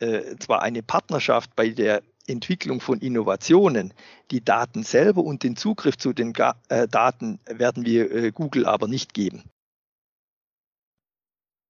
äh, 0.00 0.36
zwar 0.38 0.62
eine 0.62 0.82
Partnerschaft 0.82 1.54
bei 1.54 1.68
der 1.68 2.02
Entwicklung 2.26 2.80
von 2.80 3.00
Innovationen. 3.00 3.92
Die 4.30 4.44
Daten 4.44 4.82
selber 4.82 5.22
und 5.24 5.42
den 5.42 5.56
Zugriff 5.56 5.96
zu 5.96 6.12
den 6.12 6.34
äh, 6.68 6.88
Daten 6.88 7.38
werden 7.46 7.84
wir 7.84 8.10
äh, 8.10 8.32
Google 8.32 8.66
aber 8.66 8.88
nicht 8.88 9.14
geben. 9.14 9.44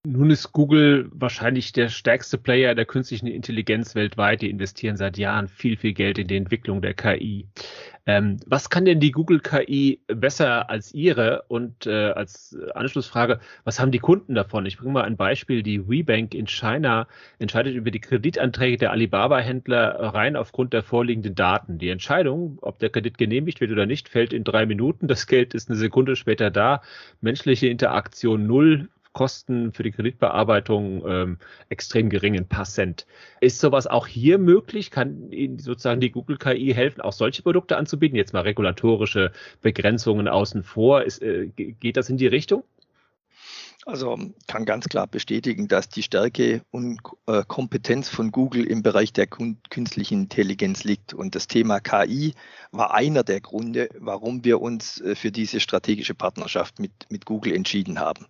Nun 0.09 0.31
ist 0.31 0.53
Google 0.53 1.11
wahrscheinlich 1.13 1.73
der 1.73 1.89
stärkste 1.89 2.39
Player 2.39 2.77
der 2.77 2.85
künstlichen 2.85 3.27
Intelligenz 3.27 3.97
weltweit. 3.97 4.41
Die 4.41 4.51
investieren 4.51 4.97
seit 4.97 5.19
Jahren 5.19 5.49
viel, 5.49 5.77
viel 5.77 5.95
Geld 5.95 6.19
in 6.19 6.29
die 6.29 6.37
Entwicklung 6.37 6.81
der 6.81 6.95
KI. 6.95 7.49
Ähm, 8.07 8.39
was 8.47 8.71
kann 8.71 8.85
denn 8.85 9.01
die 9.01 9.11
Google 9.11 9.41
KI 9.41 10.01
besser 10.07 10.71
als 10.71 10.95
Ihre? 10.95 11.43
Und 11.49 11.87
äh, 11.87 12.11
als 12.11 12.57
Anschlussfrage, 12.75 13.41
was 13.65 13.81
haben 13.81 13.91
die 13.91 13.99
Kunden 13.99 14.35
davon? 14.35 14.65
Ich 14.65 14.79
bringe 14.79 14.93
mal 14.93 15.03
ein 15.05 15.17
Beispiel. 15.17 15.65
Die 15.65 15.89
WeBank 15.89 16.33
in 16.33 16.47
China 16.47 17.09
entscheidet 17.41 17.75
über 17.75 17.91
die 17.91 18.01
Kreditanträge 18.01 18.77
der 18.77 18.93
Alibaba-Händler 18.93 20.15
rein 20.15 20.37
aufgrund 20.37 20.73
der 20.73 20.85
vorliegenden 20.85 21.35
Daten. 21.35 21.79
Die 21.79 21.91
Entscheidung, 21.91 22.59
ob 22.63 22.79
der 22.79 22.91
Kredit 22.91 23.19
genehmigt 23.19 23.61
wird 23.61 23.73
oder 23.73 23.87
nicht, 23.87 24.09
fällt 24.09 24.33
in 24.33 24.45
drei 24.45 24.67
Minuten. 24.67 25.09
Das 25.09 25.27
Geld 25.27 25.53
ist 25.53 25.69
eine 25.69 25.79
Sekunde 25.79 26.15
später 26.15 26.51
da. 26.53 26.83
Menschliche 27.21 27.67
Interaktion 27.67 28.47
null. 28.47 28.89
Kosten 29.17 29.73
für 29.73 29.83
die 29.83 29.93
Kreditbearbeitung 29.93 31.03
ähm, 31.09 31.39
extrem 31.71 32.11
gering, 32.11 32.37
ein 32.37 32.47
paar 32.47 32.67
Cent. 32.67 33.07
Ist 33.41 33.61
sowas 33.61 33.87
auch 33.87 34.07
hier 34.07 34.37
möglich? 34.37 34.91
Kann 34.91 35.33
Ihnen 35.33 35.59
sozusagen 35.59 36.03
die 36.03 36.11
Google 36.11 36.37
KI 36.37 36.75
helfen, 36.75 37.01
auch 37.01 37.15
solche 37.15 37.43
Produkte 37.43 37.79
anzubieten? 37.79 38.15
Jetzt 38.15 38.35
mal 38.35 38.43
regulatorische 38.43 39.33
Begrenzungen 39.63 40.29
außen 40.29 40.63
vor. 40.63 41.03
Ist, 41.03 41.23
äh, 41.23 41.47
geht 41.47 41.97
das 41.97 42.11
in 42.11 42.19
die 42.19 42.27
Richtung? 42.27 42.63
Also 43.87 44.19
kann 44.49 44.67
ganz 44.67 44.87
klar 44.87 45.07
bestätigen, 45.07 45.67
dass 45.67 45.89
die 45.89 46.03
Stärke 46.03 46.61
und 46.71 47.01
äh, 47.27 47.43
Kompetenz 47.49 48.11
von 48.11 48.33
Google 48.33 48.67
im 48.67 48.83
Bereich 48.83 49.15
der 49.15 49.29
künstlichen 49.29 50.25
Intelligenz 50.25 50.85
liegt. 50.85 51.15
Und 51.15 51.35
das 51.35 51.47
Thema 51.47 51.81
KI 51.81 52.35
war 52.71 52.93
einer 52.93 53.25
der 53.25 53.41
Gründe, 53.41 53.89
warum 53.99 54.45
wir 54.45 54.61
uns 54.61 55.01
äh, 55.01 55.15
für 55.15 55.33
diese 55.33 55.61
strategische 55.61 56.15
Partnerschaft 56.15 56.81
mit, 56.81 56.93
mit 57.09 57.25
Google 57.25 57.55
entschieden 57.55 57.99
haben 57.99 58.27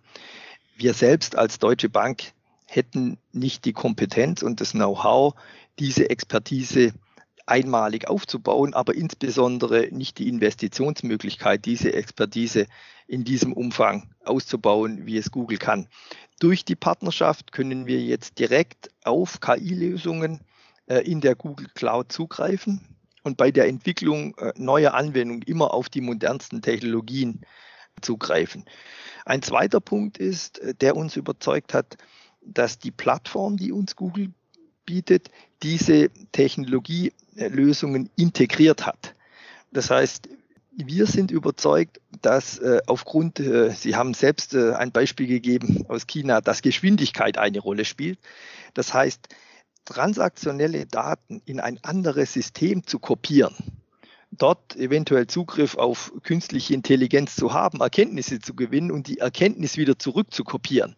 wir 0.77 0.93
selbst 0.93 1.35
als 1.35 1.59
Deutsche 1.59 1.89
Bank 1.89 2.31
hätten 2.65 3.17
nicht 3.31 3.65
die 3.65 3.73
Kompetenz 3.73 4.41
und 4.41 4.61
das 4.61 4.71
Know-how, 4.71 5.33
diese 5.79 6.09
Expertise 6.09 6.93
einmalig 7.45 8.07
aufzubauen, 8.07 8.73
aber 8.73 8.93
insbesondere 8.93 9.87
nicht 9.91 10.19
die 10.19 10.27
Investitionsmöglichkeit, 10.27 11.65
diese 11.65 11.93
Expertise 11.93 12.67
in 13.07 13.23
diesem 13.23 13.53
Umfang 13.53 14.13
auszubauen, 14.25 15.05
wie 15.05 15.17
es 15.17 15.31
Google 15.31 15.57
kann. 15.57 15.87
Durch 16.39 16.65
die 16.65 16.75
Partnerschaft 16.75 17.51
können 17.51 17.87
wir 17.87 18.01
jetzt 18.01 18.37
direkt 18.37 18.91
auf 19.03 19.39
KI-Lösungen 19.39 20.41
äh, 20.87 20.99
in 21.09 21.21
der 21.21 21.35
Google 21.35 21.67
Cloud 21.73 22.11
zugreifen 22.11 22.81
und 23.23 23.37
bei 23.37 23.49
der 23.49 23.67
Entwicklung 23.67 24.37
äh, 24.37 24.51
neuer 24.57 24.93
Anwendungen 24.93 25.41
immer 25.43 25.73
auf 25.73 25.89
die 25.89 26.01
modernsten 26.01 26.61
Technologien 26.61 27.41
zugreifen. 28.01 28.65
Ein 29.25 29.41
zweiter 29.41 29.79
Punkt 29.79 30.17
ist, 30.17 30.59
äh, 30.59 30.73
der 30.73 30.95
uns 30.95 31.15
überzeugt 31.15 31.73
hat, 31.73 31.97
dass 32.41 32.79
die 32.79 32.91
Plattform, 32.91 33.57
die 33.57 33.71
uns 33.71 33.95
Google 33.95 34.31
bietet, 34.85 35.29
diese 35.63 36.09
Technologielösungen 36.31 38.09
integriert 38.15 38.85
hat. 38.85 39.15
Das 39.71 39.89
heißt, 39.89 40.29
wir 40.71 41.07
sind 41.07 41.31
überzeugt, 41.31 41.99
dass 42.21 42.59
äh, 42.59 42.79
aufgrund, 42.85 43.39
äh, 43.39 43.71
Sie 43.71 43.95
haben 43.95 44.13
selbst 44.13 44.55
ein 44.55 44.91
Beispiel 44.91 45.27
gegeben 45.27 45.85
aus 45.89 46.07
China, 46.07 46.39
dass 46.39 46.61
Geschwindigkeit 46.61 47.37
eine 47.37 47.59
Rolle 47.59 47.83
spielt. 47.83 48.19
Das 48.75 48.93
heißt, 48.93 49.27
transaktionelle 49.87 50.85
Daten 50.85 51.41
in 51.45 51.59
ein 51.59 51.83
anderes 51.83 52.33
System 52.33 52.85
zu 52.85 52.99
kopieren, 52.99 53.55
dort 54.37 54.75
eventuell 54.75 55.27
Zugriff 55.27 55.75
auf 55.75 56.13
künstliche 56.23 56.73
Intelligenz 56.73 57.35
zu 57.35 57.53
haben, 57.53 57.81
Erkenntnisse 57.81 58.39
zu 58.39 58.55
gewinnen 58.55 58.91
und 58.91 59.07
die 59.07 59.19
Erkenntnis 59.19 59.77
wieder 59.77 59.97
zurückzukopieren, 59.99 60.95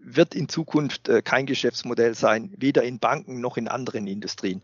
wird 0.00 0.34
in 0.34 0.48
Zukunft 0.48 1.08
äh, 1.08 1.22
kein 1.22 1.46
Geschäftsmodell 1.46 2.14
sein, 2.14 2.52
weder 2.56 2.82
in 2.82 2.98
Banken 2.98 3.40
noch 3.40 3.56
in 3.56 3.68
anderen 3.68 4.06
Industrien. 4.06 4.62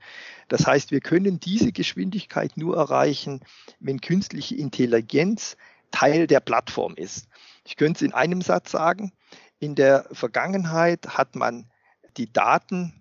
Das 0.49 0.67
heißt, 0.67 0.91
wir 0.91 1.01
können 1.01 1.39
diese 1.41 1.73
Geschwindigkeit 1.73 2.57
nur 2.57 2.77
erreichen, 2.77 3.41
wenn 3.79 4.01
künstliche 4.01 4.57
Intelligenz 4.57 5.57
Teil 5.91 6.27
der 6.27 6.41
Plattform 6.41 6.95
ist. 6.97 7.29
Ich 7.65 7.77
könnte 7.77 7.99
es 7.99 8.03
in 8.03 8.15
einem 8.15 8.43
Satz 8.43 8.71
sagen, 8.71 9.13
in 9.59 9.75
der 9.75 10.07
Vergangenheit 10.13 11.07
hat 11.17 11.35
man 11.35 11.71
die 12.17 12.33
Daten 12.33 12.95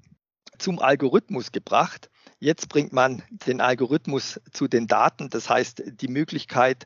zum 0.58 0.80
Algorithmus 0.80 1.52
gebracht 1.52 2.10
Jetzt 2.40 2.70
bringt 2.70 2.94
man 2.94 3.24
den 3.30 3.62
Algorithmus 3.62 4.40
zu 4.52 4.68
den 4.68 4.86
Daten, 4.86 5.30
das 5.30 5.50
heißt 5.50 5.84
die 6.02 6.08
Möglichkeit, 6.08 6.86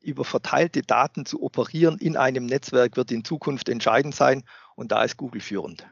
über 0.00 0.24
verteilte 0.24 0.82
Daten 0.82 1.26
zu 1.26 1.42
operieren 1.42 1.98
in 1.98 2.16
einem 2.16 2.46
Netzwerk 2.46 2.96
wird 2.96 3.10
in 3.10 3.24
Zukunft 3.24 3.68
entscheidend 3.68 4.14
sein 4.14 4.44
und 4.74 4.92
da 4.92 5.02
ist 5.02 5.16
Google 5.16 5.40
führend. 5.40 5.86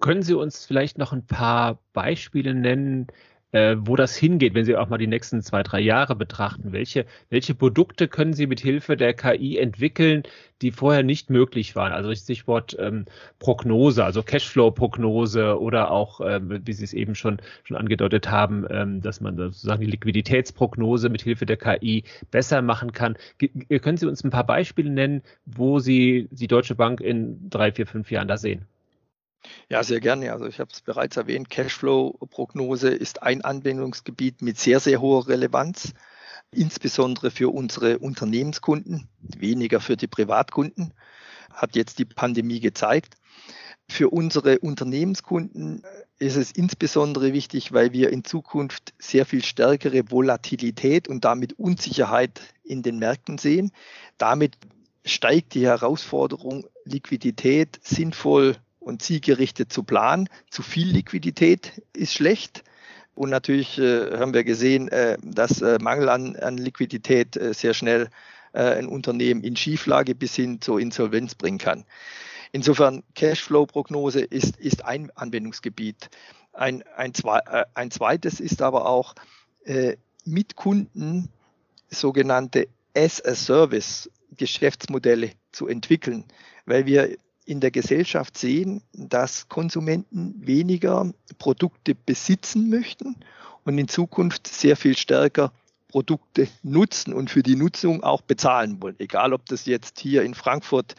Können 0.00 0.22
Sie 0.22 0.34
uns 0.34 0.66
vielleicht 0.66 0.98
noch 0.98 1.12
ein 1.12 1.26
paar 1.26 1.78
Beispiele 1.92 2.54
nennen, 2.54 3.06
äh, 3.52 3.76
wo 3.78 3.96
das 3.96 4.16
hingeht, 4.16 4.54
wenn 4.54 4.64
Sie 4.64 4.76
auch 4.76 4.88
mal 4.88 4.98
die 4.98 5.06
nächsten 5.06 5.42
zwei, 5.42 5.62
drei 5.62 5.80
Jahre 5.80 6.16
betrachten. 6.16 6.72
Welche, 6.72 7.06
welche 7.30 7.54
Produkte 7.54 8.08
können 8.08 8.32
Sie 8.32 8.46
mit 8.46 8.60
Hilfe 8.60 8.96
der 8.96 9.14
KI 9.14 9.58
entwickeln, 9.58 10.24
die 10.62 10.72
vorher 10.72 11.02
nicht 11.02 11.30
möglich 11.30 11.76
waren? 11.76 11.92
Also 11.92 12.14
Stichwort 12.14 12.76
ähm, 12.78 13.06
Prognose, 13.38 14.04
also 14.04 14.22
Cashflow-Prognose 14.22 15.60
oder 15.60 15.90
auch, 15.90 16.20
ähm, 16.20 16.60
wie 16.64 16.72
Sie 16.72 16.84
es 16.84 16.92
eben 16.92 17.14
schon, 17.14 17.38
schon 17.64 17.76
angedeutet 17.76 18.30
haben, 18.30 18.66
ähm, 18.70 19.00
dass 19.00 19.20
man 19.20 19.36
sozusagen 19.36 19.80
die 19.80 19.90
Liquiditätsprognose 19.90 21.08
mit 21.08 21.22
Hilfe 21.22 21.46
der 21.46 21.56
KI 21.56 22.04
besser 22.30 22.62
machen 22.62 22.92
kann. 22.92 23.16
G 23.38 23.48
können 23.78 23.96
Sie 23.96 24.06
uns 24.06 24.24
ein 24.24 24.30
paar 24.30 24.46
Beispiele 24.46 24.90
nennen, 24.90 25.22
wo 25.44 25.78
Sie 25.78 26.28
die 26.30 26.48
Deutsche 26.48 26.74
Bank 26.74 27.00
in 27.00 27.48
drei, 27.50 27.72
vier, 27.72 27.86
fünf 27.86 28.10
Jahren 28.10 28.28
da 28.28 28.36
sehen? 28.36 28.66
Ja, 29.68 29.82
sehr 29.82 30.00
gerne. 30.00 30.32
Also 30.32 30.46
ich 30.46 30.60
habe 30.60 30.70
es 30.72 30.80
bereits 30.80 31.16
erwähnt, 31.16 31.50
Cashflow-Prognose 31.50 32.88
ist 32.88 33.22
ein 33.22 33.42
Anwendungsgebiet 33.42 34.42
mit 34.42 34.58
sehr, 34.58 34.80
sehr 34.80 35.00
hoher 35.00 35.28
Relevanz, 35.28 35.92
insbesondere 36.52 37.30
für 37.30 37.52
unsere 37.52 37.98
Unternehmenskunden, 37.98 39.08
weniger 39.20 39.80
für 39.80 39.96
die 39.96 40.06
Privatkunden, 40.06 40.92
hat 41.52 41.74
jetzt 41.74 41.98
die 41.98 42.04
Pandemie 42.04 42.60
gezeigt. 42.60 43.16
Für 43.88 44.10
unsere 44.10 44.58
Unternehmenskunden 44.58 45.82
ist 46.18 46.36
es 46.36 46.50
insbesondere 46.50 47.32
wichtig, 47.32 47.72
weil 47.72 47.92
wir 47.92 48.10
in 48.10 48.24
Zukunft 48.24 48.94
sehr 48.98 49.24
viel 49.26 49.44
stärkere 49.44 50.10
Volatilität 50.10 51.08
und 51.08 51.24
damit 51.24 51.58
Unsicherheit 51.58 52.40
in 52.64 52.82
den 52.82 52.98
Märkten 52.98 53.38
sehen. 53.38 53.70
Damit 54.18 54.56
steigt 55.04 55.54
die 55.54 55.66
Herausforderung, 55.66 56.66
Liquidität 56.84 57.78
sinnvoll 57.82 58.56
und 58.86 59.02
zielgerichtet 59.02 59.72
zu 59.72 59.82
planen. 59.82 60.28
Zu 60.48 60.62
viel 60.62 60.86
Liquidität 60.86 61.82
ist 61.92 62.14
schlecht. 62.14 62.62
Und 63.16 63.30
natürlich 63.30 63.78
äh, 63.78 64.16
haben 64.16 64.32
wir 64.32 64.44
gesehen, 64.44 64.86
äh, 64.88 65.18
dass 65.22 65.60
äh, 65.60 65.78
Mangel 65.80 66.08
an, 66.08 66.36
an 66.36 66.56
Liquidität 66.56 67.36
äh, 67.36 67.52
sehr 67.52 67.74
schnell 67.74 68.10
äh, 68.52 68.60
ein 68.60 68.86
Unternehmen 68.86 69.42
in 69.42 69.56
Schieflage 69.56 70.14
bis 70.14 70.36
hin 70.36 70.60
zur 70.60 70.78
Insolvenz 70.78 71.34
bringen 71.34 71.58
kann. 71.58 71.84
Insofern 72.52 73.02
Cashflow-Prognose 73.16 74.20
ist, 74.20 74.56
ist 74.58 74.84
ein 74.84 75.10
Anwendungsgebiet. 75.16 76.08
Ein, 76.52 76.84
ein, 76.96 77.12
äh, 77.24 77.64
ein 77.74 77.90
zweites 77.90 78.38
ist 78.38 78.62
aber 78.62 78.86
auch 78.86 79.16
mit 80.24 80.54
Kunden 80.54 81.28
sogenannte 81.90 82.68
as-a-Service 82.96 84.08
Geschäftsmodelle 84.36 85.32
zu 85.50 85.66
entwickeln, 85.66 86.24
weil 86.66 86.86
wir 86.86 87.16
in 87.46 87.60
der 87.60 87.70
Gesellschaft 87.70 88.36
sehen, 88.36 88.82
dass 88.92 89.48
Konsumenten 89.48 90.34
weniger 90.44 91.12
Produkte 91.38 91.94
besitzen 91.94 92.68
möchten 92.68 93.16
und 93.64 93.78
in 93.78 93.88
Zukunft 93.88 94.48
sehr 94.48 94.76
viel 94.76 94.96
stärker 94.96 95.52
Produkte 95.88 96.48
nutzen 96.62 97.14
und 97.14 97.30
für 97.30 97.42
die 97.42 97.56
Nutzung 97.56 98.02
auch 98.02 98.20
bezahlen 98.20 98.82
wollen. 98.82 98.96
Egal, 98.98 99.32
ob 99.32 99.46
das 99.46 99.64
jetzt 99.64 100.00
hier 100.00 100.24
in 100.24 100.34
Frankfurt 100.34 100.96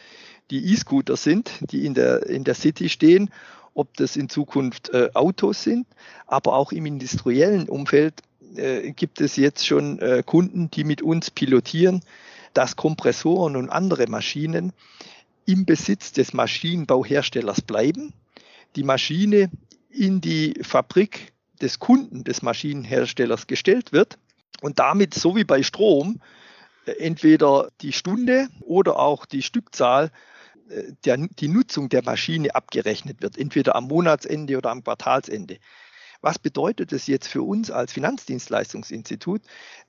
die 0.50 0.72
E-Scooter 0.72 1.16
sind, 1.16 1.52
die 1.70 1.84
in 1.84 1.92
der, 1.92 2.26
in 2.26 2.44
der 2.44 2.54
City 2.54 2.88
stehen, 2.88 3.30
ob 3.74 3.94
das 3.98 4.16
in 4.16 4.30
Zukunft 4.30 4.88
äh, 4.88 5.10
Autos 5.12 5.62
sind, 5.62 5.86
aber 6.26 6.54
auch 6.54 6.72
im 6.72 6.86
industriellen 6.86 7.68
Umfeld 7.68 8.22
äh, 8.56 8.92
gibt 8.92 9.20
es 9.20 9.36
jetzt 9.36 9.66
schon 9.66 9.98
äh, 9.98 10.22
Kunden, 10.24 10.70
die 10.70 10.84
mit 10.84 11.02
uns 11.02 11.30
pilotieren, 11.30 12.00
dass 12.54 12.76
Kompressoren 12.76 13.56
und 13.56 13.68
andere 13.68 14.06
Maschinen 14.08 14.72
im 15.48 15.64
Besitz 15.64 16.12
des 16.12 16.34
Maschinenbauherstellers 16.34 17.62
bleiben, 17.62 18.12
die 18.76 18.82
Maschine 18.82 19.50
in 19.88 20.20
die 20.20 20.60
Fabrik 20.60 21.32
des 21.62 21.78
Kunden 21.78 22.22
des 22.22 22.42
Maschinenherstellers 22.42 23.46
gestellt 23.46 23.90
wird 23.90 24.18
und 24.60 24.78
damit, 24.78 25.14
so 25.14 25.36
wie 25.36 25.44
bei 25.44 25.62
Strom, 25.62 26.20
äh, 26.84 26.90
entweder 26.98 27.70
die 27.80 27.94
Stunde 27.94 28.48
oder 28.60 28.98
auch 28.98 29.24
die 29.24 29.40
Stückzahl 29.40 30.10
äh, 30.68 30.92
der, 31.06 31.16
die 31.16 31.48
Nutzung 31.48 31.88
der 31.88 32.04
Maschine 32.04 32.54
abgerechnet 32.54 33.22
wird, 33.22 33.38
entweder 33.38 33.74
am 33.74 33.84
Monatsende 33.88 34.58
oder 34.58 34.70
am 34.70 34.84
Quartalsende. 34.84 35.56
Was 36.20 36.38
bedeutet 36.38 36.92
es 36.92 37.06
jetzt 37.06 37.26
für 37.26 37.42
uns 37.42 37.70
als 37.70 37.94
Finanzdienstleistungsinstitut, 37.94 39.40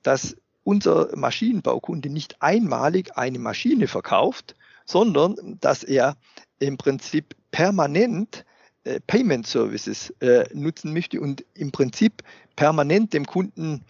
dass 0.03 0.37
unser 0.63 1.13
Maschinenbaukunde 1.17 2.09
nicht 2.09 2.41
einmalig 2.41 3.17
eine 3.17 3.39
Maschine 3.39 3.87
verkauft, 3.87 4.55
sondern 4.89 5.57
dass 5.61 5.83
er 5.83 6.17
im 6.57 6.77
Prinzip 6.77 7.35
permanent 7.51 8.43
äh, 8.85 8.99
Payment 9.05 9.45
Services 9.45 10.09
äh, 10.19 10.45
nutzen 10.51 10.93
möchte 10.93 11.21
und 11.21 11.45
im 11.53 11.71
Prinzip 11.71 12.23
permanent 12.55 13.13
dem 13.13 13.25
Kunden 13.27 13.85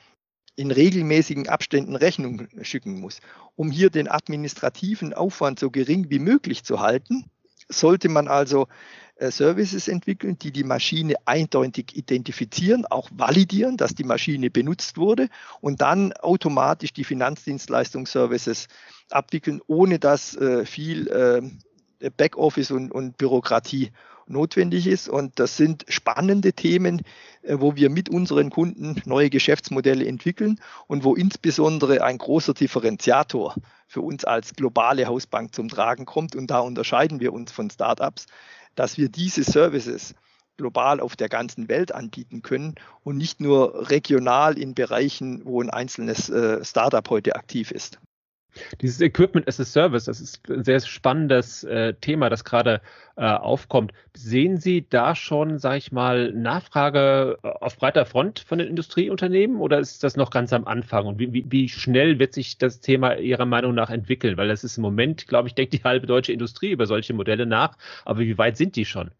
in 0.57 0.71
regelmäßigen 0.71 1.47
Abständen 1.47 1.95
Rechnung 1.95 2.49
schicken 2.63 2.99
muss. 2.99 3.21
Um 3.55 3.71
hier 3.71 3.89
den 3.89 4.09
administrativen 4.09 5.13
Aufwand 5.13 5.57
so 5.59 5.71
gering 5.71 6.09
wie 6.09 6.19
möglich 6.19 6.65
zu 6.65 6.81
halten, 6.81 7.29
sollte 7.69 8.09
man 8.09 8.27
also 8.27 8.67
Services 9.19 9.87
entwickeln, 9.87 10.37
die 10.39 10.51
die 10.51 10.63
Maschine 10.63 11.15
eindeutig 11.25 11.95
identifizieren, 11.95 12.85
auch 12.85 13.09
validieren, 13.11 13.77
dass 13.77 13.93
die 13.93 14.03
Maschine 14.05 14.49
benutzt 14.49 14.97
wurde 14.97 15.27
und 15.61 15.81
dann 15.81 16.13
automatisch 16.13 16.93
die 16.93 17.03
Finanzdienstleistungsservices 17.03 18.67
abwickeln, 19.09 19.61
ohne 19.67 19.99
dass 19.99 20.35
äh, 20.37 20.65
viel 20.65 21.07
äh, 21.07 22.09
Backoffice 22.11 22.71
und, 22.71 22.91
und 22.91 23.17
Bürokratie 23.17 23.91
notwendig 24.29 24.87
ist. 24.87 25.09
Und 25.09 25.39
das 25.39 25.57
sind 25.57 25.85
spannende 25.89 26.53
Themen, 26.53 27.01
wo 27.43 27.75
wir 27.75 27.89
mit 27.89 28.09
unseren 28.09 28.49
Kunden 28.49 29.01
neue 29.05 29.29
Geschäftsmodelle 29.29 30.05
entwickeln 30.05 30.59
und 30.87 31.03
wo 31.03 31.15
insbesondere 31.15 32.03
ein 32.03 32.17
großer 32.17 32.53
Differenziator 32.53 33.55
für 33.87 34.01
uns 34.01 34.23
als 34.23 34.53
globale 34.53 35.07
Hausbank 35.07 35.53
zum 35.53 35.67
Tragen 35.67 36.05
kommt. 36.05 36.35
Und 36.35 36.51
da 36.51 36.59
unterscheiden 36.59 37.19
wir 37.19 37.33
uns 37.33 37.51
von 37.51 37.69
Startups, 37.69 38.27
dass 38.79 38.97
wir 38.97 39.09
diese 39.09 39.43
Services 39.43 40.15
global 40.55 41.01
auf 41.01 41.17
der 41.17 41.27
ganzen 41.27 41.67
Welt 41.67 41.93
anbieten 41.93 42.41
können 42.41 42.75
und 43.03 43.17
nicht 43.17 43.41
nur 43.41 43.89
regional 43.89 44.57
in 44.57 44.73
Bereichen, 44.73 45.41
wo 45.43 45.61
ein 45.61 45.69
einzelnes 45.69 46.29
äh, 46.29 46.63
Startup 46.63 47.07
heute 47.09 47.35
aktiv 47.35 47.71
ist. 47.71 47.99
Dieses 48.81 48.99
Equipment 49.01 49.47
as 49.47 49.59
a 49.59 49.65
Service, 49.65 50.05
das 50.05 50.19
ist 50.19 50.49
ein 50.49 50.63
sehr 50.63 50.79
spannendes 50.79 51.63
äh, 51.63 51.93
Thema, 51.93 52.29
das 52.29 52.43
gerade 52.43 52.81
äh, 53.15 53.25
aufkommt. 53.25 53.91
Sehen 54.15 54.57
Sie 54.57 54.87
da 54.89 55.15
schon, 55.15 55.59
sage 55.59 55.77
ich 55.77 55.91
mal, 55.91 56.31
Nachfrage 56.33 57.37
äh, 57.43 57.47
auf 57.47 57.77
breiter 57.77 58.05
Front 58.05 58.39
von 58.39 58.59
den 58.59 58.67
Industrieunternehmen 58.67 59.57
oder 59.59 59.79
ist 59.79 60.03
das 60.03 60.15
noch 60.15 60.31
ganz 60.31 60.51
am 60.53 60.65
Anfang? 60.65 61.05
Und 61.05 61.19
wie, 61.19 61.33
wie, 61.33 61.45
wie 61.49 61.69
schnell 61.69 62.19
wird 62.19 62.33
sich 62.33 62.57
das 62.57 62.79
Thema 62.79 63.15
Ihrer 63.15 63.45
Meinung 63.45 63.75
nach 63.75 63.89
entwickeln? 63.89 64.37
Weil 64.37 64.47
das 64.47 64.63
ist 64.63 64.77
im 64.77 64.83
Moment, 64.83 65.27
glaube 65.27 65.47
ich, 65.47 65.55
denkt 65.55 65.73
die 65.73 65.83
halbe 65.83 66.07
deutsche 66.07 66.33
Industrie 66.33 66.71
über 66.71 66.85
solche 66.85 67.13
Modelle 67.13 67.45
nach. 67.45 67.77
Aber 68.05 68.19
wie 68.19 68.37
weit 68.37 68.57
sind 68.57 68.75
die 68.75 68.85
schon? 68.85 69.11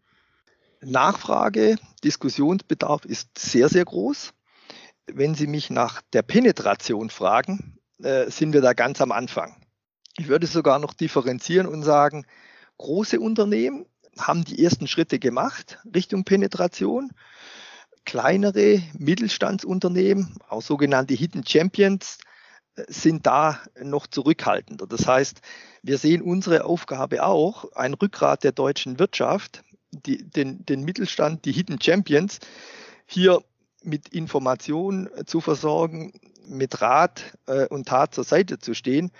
Nachfrage, 0.82 1.76
Diskussionsbedarf 2.04 3.04
ist 3.04 3.38
sehr, 3.38 3.68
sehr 3.68 3.84
groß. 3.84 4.32
Wenn 5.06 5.34
Sie 5.34 5.46
mich 5.46 5.70
nach 5.70 6.02
der 6.12 6.22
Penetration 6.22 7.10
fragen, 7.10 7.79
äh, 8.02 8.30
sind 8.30 8.52
wir 8.52 8.60
da 8.60 8.72
ganz 8.72 9.00
am 9.00 9.12
Anfang. 9.12 9.56
Ich 10.18 10.28
würde 10.28 10.46
sogar 10.46 10.78
noch 10.78 10.94
differenzieren 10.94 11.66
und 11.66 11.82
sagen, 11.82 12.26
große 12.78 13.20
Unternehmen 13.20 13.86
haben 14.18 14.44
die 14.44 14.62
ersten 14.62 14.86
Schritte 14.86 15.18
gemacht 15.18 15.78
Richtung 15.94 16.24
Penetration. 16.24 17.10
Kleinere 18.04 18.82
Mittelstandsunternehmen, 18.98 20.36
auch 20.48 20.62
sogenannte 20.62 21.14
Hidden 21.14 21.46
Champions, 21.46 22.18
äh, 22.76 22.84
sind 22.88 23.26
da 23.26 23.60
noch 23.82 24.06
zurückhaltender. 24.06 24.86
Das 24.86 25.06
heißt, 25.06 25.40
wir 25.82 25.98
sehen 25.98 26.22
unsere 26.22 26.64
Aufgabe 26.64 27.22
auch, 27.24 27.72
ein 27.72 27.94
Rückgrat 27.94 28.44
der 28.44 28.52
deutschen 28.52 28.98
Wirtschaft, 28.98 29.62
die, 29.92 30.22
den, 30.28 30.64
den 30.66 30.84
Mittelstand, 30.84 31.44
die 31.44 31.52
Hidden 31.52 31.80
Champions, 31.80 32.38
hier 33.06 33.42
mit 33.82 34.08
Informationen 34.08 35.08
zu 35.26 35.40
versorgen, 35.40 36.12
mit 36.50 36.82
Rat 36.82 37.38
äh, 37.46 37.66
und 37.66 37.88
Tat 37.88 38.14
zur 38.14 38.24
Seite 38.24 38.58
zu 38.58 38.74
stehen, 38.74 39.10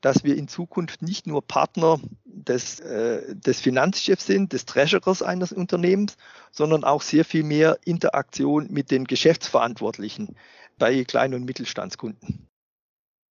dass 0.00 0.24
wir 0.24 0.36
in 0.36 0.48
Zukunft 0.48 1.02
nicht 1.02 1.26
nur 1.26 1.46
Partner 1.46 2.00
des, 2.24 2.80
äh, 2.80 3.34
des 3.34 3.60
Finanzchefs 3.60 4.26
sind, 4.26 4.52
des 4.52 4.66
Treasurers 4.66 5.22
eines 5.22 5.52
Unternehmens, 5.52 6.16
sondern 6.50 6.84
auch 6.84 7.02
sehr 7.02 7.24
viel 7.24 7.44
mehr 7.44 7.78
Interaktion 7.84 8.68
mit 8.70 8.90
den 8.90 9.04
Geschäftsverantwortlichen 9.04 10.36
bei 10.78 11.04
Klein- 11.04 11.34
und 11.34 11.44
Mittelstandskunden. 11.44 12.46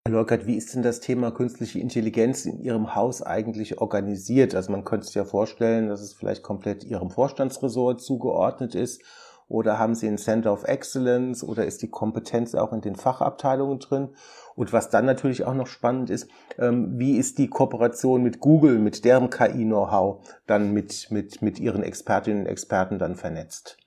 Herr 0.06 0.14
Leukert, 0.14 0.48
wie 0.48 0.56
ist 0.56 0.74
denn 0.74 0.82
das 0.82 1.02
Thema 1.02 1.32
künstliche 1.32 1.80
Intelligenz 1.80 2.46
in 2.46 2.60
Ihrem 2.62 2.96
Haus 2.96 3.22
eigentlich 3.22 3.80
organisiert? 3.80 4.56
Also 4.56 4.72
man 4.72 4.86
könnte 4.86 5.06
sich 5.06 5.16
ja 5.16 5.26
vorstellen, 5.26 5.90
dass 5.90 6.02
es 6.02 6.14
vielleicht 6.14 6.42
komplett 6.42 6.84
Ihrem 6.84 7.10
Vorstandsressort 7.10 8.02
zugeordnet 8.02 8.76
ist 8.76 9.04
oder 9.50 9.80
haben 9.80 9.96
Sie 9.96 10.08
ein 10.08 10.18
Center 10.18 10.54
of 10.54 10.64
Excellence 10.64 11.44
oder 11.44 11.66
ist 11.66 11.82
die 11.82 11.90
Kompetenz 11.90 12.56
auch 12.56 12.72
in 12.72 12.82
den 12.82 12.96
Fachabteilungen 12.96 13.80
drin? 13.80 14.10
Und 14.56 14.72
was 14.72 14.90
dann 14.90 15.06
natürlich 15.06 15.44
auch 15.44 15.56
noch 15.56 15.68
spannend 15.68 16.10
ist, 16.10 16.30
ähm, 16.58 17.00
wie 17.00 17.18
ist 17.18 17.38
die 17.40 17.50
Kooperation 17.50 18.22
mit 18.22 18.40
Google, 18.40 18.78
mit 18.78 19.04
deren 19.06 19.30
KI-Know-how 19.30 20.26
dann 20.46 20.72
mit, 20.72 21.10
mit, 21.12 21.42
mit 21.42 21.60
Ihren 21.60 21.82
Expertinnen 21.82 22.44
und 22.44 22.48
Experten 22.48 23.00
dann 23.00 23.16
vernetzt? 23.16 23.78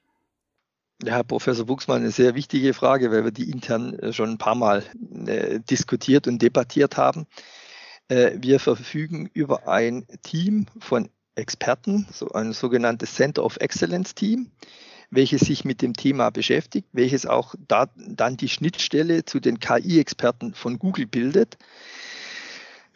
Ja, 1.04 1.22
Professor 1.22 1.66
Buchsmann, 1.66 2.02
eine 2.02 2.10
sehr 2.10 2.34
wichtige 2.34 2.74
Frage, 2.74 3.10
weil 3.10 3.24
wir 3.24 3.32
die 3.32 3.50
intern 3.50 3.98
äh, 3.98 4.12
schon 4.12 4.30
ein 4.30 4.38
paar 4.38 4.54
Mal 4.54 4.82
äh, 5.26 5.60
diskutiert 5.60 6.26
und 6.26 6.42
debattiert 6.42 6.96
haben. 6.96 7.26
Äh, 8.08 8.32
wir 8.40 8.58
verfügen 8.58 9.30
über 9.32 9.68
ein 9.68 10.06
Team 10.22 10.66
von 10.80 11.08
Experten, 11.34 12.06
so 12.12 12.28
ein 12.30 12.52
sogenanntes 12.52 13.14
Center 13.14 13.44
of 13.44 13.56
Excellence 13.58 14.14
Team, 14.14 14.50
welches 15.12 15.42
sich 15.42 15.64
mit 15.64 15.82
dem 15.82 15.92
Thema 15.92 16.30
beschäftigt, 16.30 16.88
welches 16.92 17.26
auch 17.26 17.54
da, 17.68 17.90
dann 17.96 18.38
die 18.38 18.48
Schnittstelle 18.48 19.26
zu 19.26 19.40
den 19.40 19.60
KI-Experten 19.60 20.54
von 20.54 20.78
Google 20.78 21.06
bildet. 21.06 21.58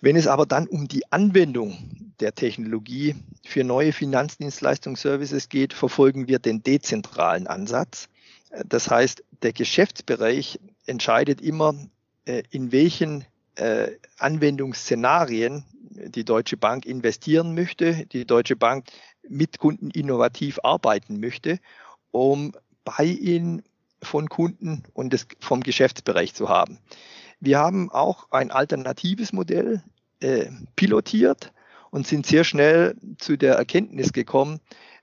Wenn 0.01 0.17
es 0.17 0.27
aber 0.27 0.47
dann 0.47 0.67
um 0.67 0.89
die 0.89 1.13
Anwendung 1.13 1.77
der 2.21 2.35
Technologie 2.35 3.15
für 3.45 3.65
neue 3.65 3.93
Finanzdienstleistungsservices 3.93 5.51
geht, 5.51 5.75
verfolgen 5.75 6.27
wir 6.27 6.39
den 6.39 6.63
dezentralen 6.63 7.47
Ansatz. 7.47 8.09
Das 8.67 8.91
heißt, 8.91 9.23
der 9.43 9.53
Geschäftsbereich 9.53 10.59
entscheidet 10.87 11.43
immer, 11.43 11.75
äh, 12.25 12.43
in 12.51 12.73
welchen 12.73 13.27
äh, 13.57 13.91
Anwendungsszenarien 14.19 15.65
die 15.91 16.25
Deutsche 16.25 16.57
Bank 16.57 16.87
investieren 16.87 17.55
möchte, 17.55 18.07
die 18.07 18.25
Deutsche 18.25 18.57
Bank 18.57 18.87
mit 19.29 19.59
Kunden 19.59 19.91
innovativ 19.91 20.59
arbeiten 20.63 21.21
möchte, 21.21 21.59
um 22.11 22.53
Buy-in 22.85 23.63
von 24.03 24.29
Kunden 24.29 24.83
und 24.93 25.13
des, 25.13 25.27
vom 25.41 25.63
Geschäftsbereich 25.63 26.35
zu 26.35 26.49
haben. 26.49 26.79
Wir 27.41 27.59
haben 27.59 27.91
auch 27.91 28.31
ein 28.31 28.51
alternatives 28.51 29.33
Modell 29.33 29.83
äh, 30.21 30.47
pilotiert 30.77 31.53
und 31.91 32.07
sind 32.07 32.27
sehr 32.27 32.45
schnell 32.45 32.97
zu 33.19 33.37
der 33.37 33.55
Erkenntnis 33.55 34.13
gekommen, 34.13 34.61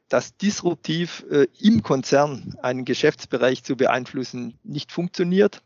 dass 0.10 0.38
disruptiv 0.38 1.26
äh, 1.30 1.48
im 1.60 1.84
Konzern 1.84 2.56
einen 2.62 2.86
Geschäftsbereich 2.86 3.64
zu 3.64 3.76
beeinflussen 3.76 4.60
nicht 4.64 4.92
funktioniert. 4.92 5.62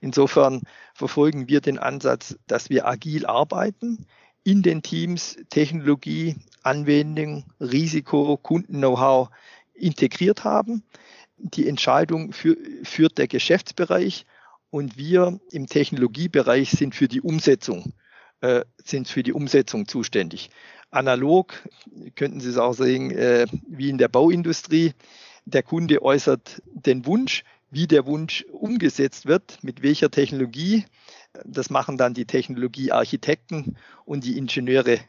Insofern 0.00 0.62
verfolgen 0.94 1.48
wir 1.48 1.60
den 1.60 1.78
Ansatz, 1.78 2.36
dass 2.46 2.70
wir 2.70 2.86
agil 2.86 3.26
arbeiten, 3.26 4.06
in 4.44 4.62
den 4.62 4.82
Teams 4.82 5.36
Technologie, 5.50 6.36
Anwendung, 6.62 7.44
Risiko, 7.58 8.36
Kunden-Know-how 8.36 9.30
integriert 9.76 10.44
haben. 10.44 10.82
Die 11.38 11.68
Entscheidung 11.68 12.32
für, 12.32 12.56
führt 12.82 13.18
der 13.18 13.28
Geschäftsbereich 13.28 14.26
und 14.70 14.96
wir 14.96 15.38
im 15.50 15.66
Technologiebereich 15.66 16.70
sind 16.70 16.94
für 16.94 17.08
die 17.08 17.20
Umsetzung, 17.20 17.92
äh, 18.40 18.64
sind 18.84 19.08
für 19.08 19.22
die 19.22 19.32
Umsetzung 19.32 19.86
zuständig. 19.86 20.50
Analog 20.90 21.54
könnten 22.14 22.40
Sie 22.40 22.48
es 22.48 22.58
auch 22.58 22.72
sehen, 22.72 23.10
äh, 23.10 23.46
wie 23.68 23.90
in 23.90 23.98
der 23.98 24.08
Bauindustrie. 24.08 24.92
Der 25.44 25.62
Kunde 25.62 26.02
äußert 26.02 26.62
den 26.66 27.06
Wunsch, 27.06 27.44
wie 27.70 27.86
der 27.86 28.06
Wunsch 28.06 28.44
umgesetzt 28.52 29.26
wird, 29.26 29.58
mit 29.62 29.82
welcher 29.82 30.10
Technologie. 30.10 30.84
Das 31.44 31.70
machen 31.70 31.98
dann 31.98 32.14
die 32.14 32.24
Technologiearchitekten 32.24 33.76
und 34.04 34.24
die 34.24 34.38
Ingenieure. 34.38 35.00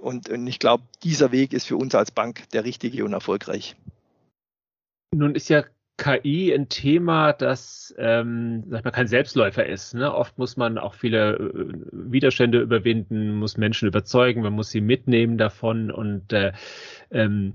Und, 0.00 0.28
und 0.28 0.46
ich 0.46 0.58
glaube, 0.58 0.84
dieser 1.02 1.32
Weg 1.32 1.52
ist 1.52 1.66
für 1.66 1.76
uns 1.76 1.94
als 1.94 2.10
Bank 2.10 2.48
der 2.50 2.64
richtige 2.64 3.04
und 3.04 3.12
erfolgreich. 3.12 3.76
Nun 5.14 5.34
ist 5.34 5.48
ja 5.48 5.64
KI 5.96 6.52
ein 6.52 6.68
Thema, 6.68 7.32
das 7.32 7.94
ähm, 7.98 8.64
sag 8.68 8.84
mal, 8.84 8.90
kein 8.90 9.06
Selbstläufer 9.06 9.64
ist. 9.64 9.94
Ne? 9.94 10.12
Oft 10.12 10.38
muss 10.38 10.56
man 10.56 10.76
auch 10.76 10.94
viele 10.94 11.34
äh, 11.36 11.72
Widerstände 11.92 12.60
überwinden, 12.60 13.36
muss 13.36 13.56
Menschen 13.56 13.86
überzeugen, 13.86 14.42
man 14.42 14.54
muss 14.54 14.70
sie 14.70 14.80
mitnehmen 14.80 15.38
davon 15.38 15.92
und 15.92 16.32
äh, 16.32 16.52
ähm, 17.12 17.54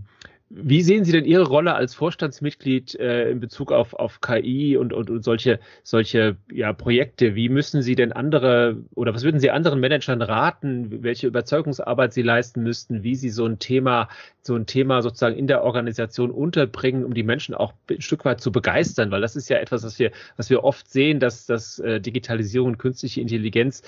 wie 0.49 0.81
sehen 0.81 1.05
Sie 1.05 1.11
denn 1.11 1.25
Ihre 1.25 1.45
Rolle 1.45 1.75
als 1.75 1.93
Vorstandsmitglied 1.93 2.95
äh, 2.95 3.29
in 3.29 3.39
Bezug 3.39 3.71
auf, 3.71 3.93
auf 3.93 4.19
KI 4.19 4.77
und, 4.77 4.93
und, 4.93 5.11
und 5.11 5.23
solche, 5.23 5.59
solche 5.83 6.37
ja, 6.51 6.73
Projekte? 6.73 7.35
Wie 7.35 7.49
müssen 7.49 7.83
Sie 7.83 7.93
denn 7.93 8.11
andere 8.11 8.77
oder 8.95 9.13
was 9.13 9.23
würden 9.23 9.39
Sie 9.39 9.51
anderen 9.51 9.79
Managern 9.79 10.23
raten, 10.23 11.03
welche 11.03 11.27
Überzeugungsarbeit 11.27 12.13
sie 12.13 12.23
leisten 12.23 12.63
müssten, 12.63 13.03
wie 13.03 13.15
sie 13.15 13.29
so 13.29 13.45
ein 13.45 13.59
Thema, 13.59 14.09
so 14.41 14.55
ein 14.55 14.65
Thema 14.65 15.03
sozusagen 15.03 15.37
in 15.37 15.45
der 15.45 15.63
Organisation 15.63 16.31
unterbringen, 16.31 17.05
um 17.05 17.13
die 17.13 17.23
Menschen 17.23 17.53
auch 17.53 17.73
ein 17.87 18.01
Stück 18.01 18.25
weit 18.25 18.41
zu 18.41 18.51
begeistern? 18.51 19.11
Weil 19.11 19.21
das 19.21 19.35
ist 19.35 19.49
ja 19.49 19.57
etwas, 19.57 19.83
was 19.83 19.99
wir, 19.99 20.11
was 20.35 20.49
wir 20.49 20.63
oft 20.63 20.89
sehen, 20.89 21.19
dass, 21.19 21.45
dass 21.45 21.77
äh, 21.77 22.01
Digitalisierung 22.01 22.69
und 22.69 22.77
künstliche 22.79 23.21
Intelligenz 23.21 23.83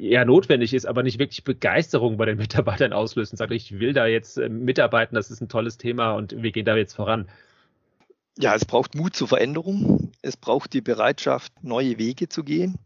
ja 0.00 0.24
notwendig 0.24 0.74
ist, 0.74 0.86
aber 0.86 1.02
nicht 1.02 1.18
wirklich 1.18 1.44
Begeisterung 1.44 2.16
bei 2.16 2.26
den 2.26 2.38
Mitarbeitern 2.38 2.92
auslösen. 2.92 3.36
Sagt, 3.36 3.52
ich 3.52 3.78
will 3.78 3.92
da 3.92 4.06
jetzt 4.06 4.38
äh, 4.38 4.48
mitarbeiten, 4.48 5.14
das 5.14 5.30
ist 5.30 5.40
ein 5.40 5.48
tolles 5.48 5.78
Thema 5.78 6.12
und 6.12 6.42
wir 6.42 6.52
gehen 6.52 6.64
da 6.64 6.76
jetzt 6.76 6.94
voran. 6.94 7.28
Ja, 8.38 8.54
es 8.54 8.64
braucht 8.64 8.94
Mut 8.94 9.16
zur 9.16 9.28
Veränderung. 9.28 10.12
Es 10.22 10.36
braucht 10.36 10.72
die 10.72 10.80
Bereitschaft, 10.80 11.52
neue 11.62 11.98
Wege 11.98 12.28
zu 12.28 12.44
gehen. 12.44 12.78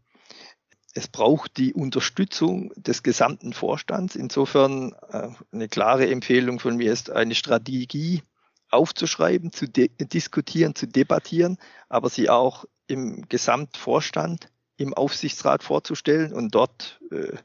Es 0.95 1.07
braucht 1.07 1.57
die 1.57 1.73
Unterstützung 1.73 2.71
des 2.75 3.03
gesamten 3.03 3.53
Vorstands. 3.53 4.15
Insofern 4.15 4.93
äh, 5.09 5.29
eine 5.51 5.67
klare 5.67 6.09
Empfehlung 6.09 6.59
von 6.59 6.77
mir 6.77 6.91
ist, 6.91 7.11
eine 7.11 7.35
Strategie 7.35 8.21
aufzuschreiben, 8.69 9.51
zu 9.51 9.67
diskutieren, 9.67 10.73
zu 10.73 10.87
debattieren, 10.87 11.57
aber 11.89 12.09
sie 12.09 12.29
auch 12.29 12.65
im 12.87 13.27
Gesamtvorstand 13.29 14.49
im 14.83 14.93
Aufsichtsrat 14.93 15.63
vorzustellen 15.63 16.33
und 16.33 16.53
dort 16.53 16.99
äh, 17.11 17.37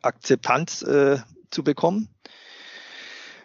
Akzeptanz 0.00 0.82
äh, 0.82 1.18
zu 1.50 1.64
bekommen. 1.64 2.08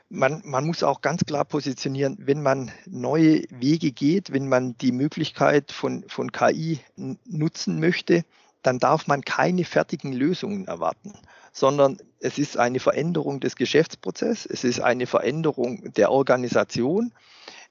Man, 0.10 0.44
man 0.46 0.68
muss 0.68 0.84
auch 0.84 1.02
ganz 1.02 1.26
klar 1.26 1.44
positionieren, 1.44 2.18
wenn 2.20 2.44
man 2.44 2.72
neue 2.86 3.44
Wege 3.50 3.92
geht, 3.92 4.32
wenn 4.32 4.48
man 4.48 4.78
die 4.78 4.92
Möglichkeit 4.92 5.72
von, 5.72 6.06
von 6.08 6.32
KI 6.32 6.80
nutzen 7.26 7.80
möchte, 7.80 8.24
dann 8.62 8.78
darf 8.78 9.08
man 9.08 9.24
keine 9.24 9.66
fertigen 9.66 10.14
Lösungen 10.14 10.68
erwarten, 10.68 11.14
sondern 11.52 11.98
es 12.20 12.38
ist 12.38 12.58
eine 12.58 12.80
Veränderung 12.80 13.40
des 13.40 13.56
Geschäftsprozesses, 13.56 14.46
es 14.46 14.64
ist 14.64 14.80
eine 14.80 15.08
Veränderung 15.08 15.92
der 15.94 16.12
Organisation 16.12 17.12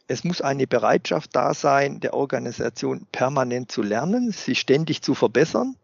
es 0.08 0.24
muss 0.24 0.40
eine 0.40 0.66
Bereitschaft 0.66 1.34
da 1.34 1.54
sein, 1.54 2.00
der 2.00 2.14
Organisation 2.14 3.06
permanent 3.12 3.70
zu 3.70 3.82
lernen, 3.82 4.30
sich 4.32 4.60
ständig 4.60 5.02
zu 5.02 5.14
verbessern, 5.14 5.76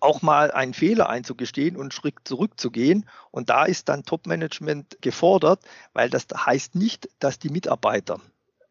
auch 0.00 0.22
mal 0.22 0.50
einen 0.50 0.74
Fehler 0.74 1.08
einzugestehen 1.08 1.76
und 1.76 1.82
einen 1.82 1.90
Schritt 1.90 2.14
zurückzugehen. 2.24 3.08
Und 3.30 3.50
da 3.50 3.64
ist 3.64 3.88
dann 3.88 4.04
Top-Management 4.04 4.98
gefordert, 5.00 5.60
weil 5.92 6.10
das 6.10 6.26
heißt 6.34 6.74
nicht, 6.74 7.08
dass 7.18 7.38
die 7.38 7.50
Mitarbeiter 7.50 8.20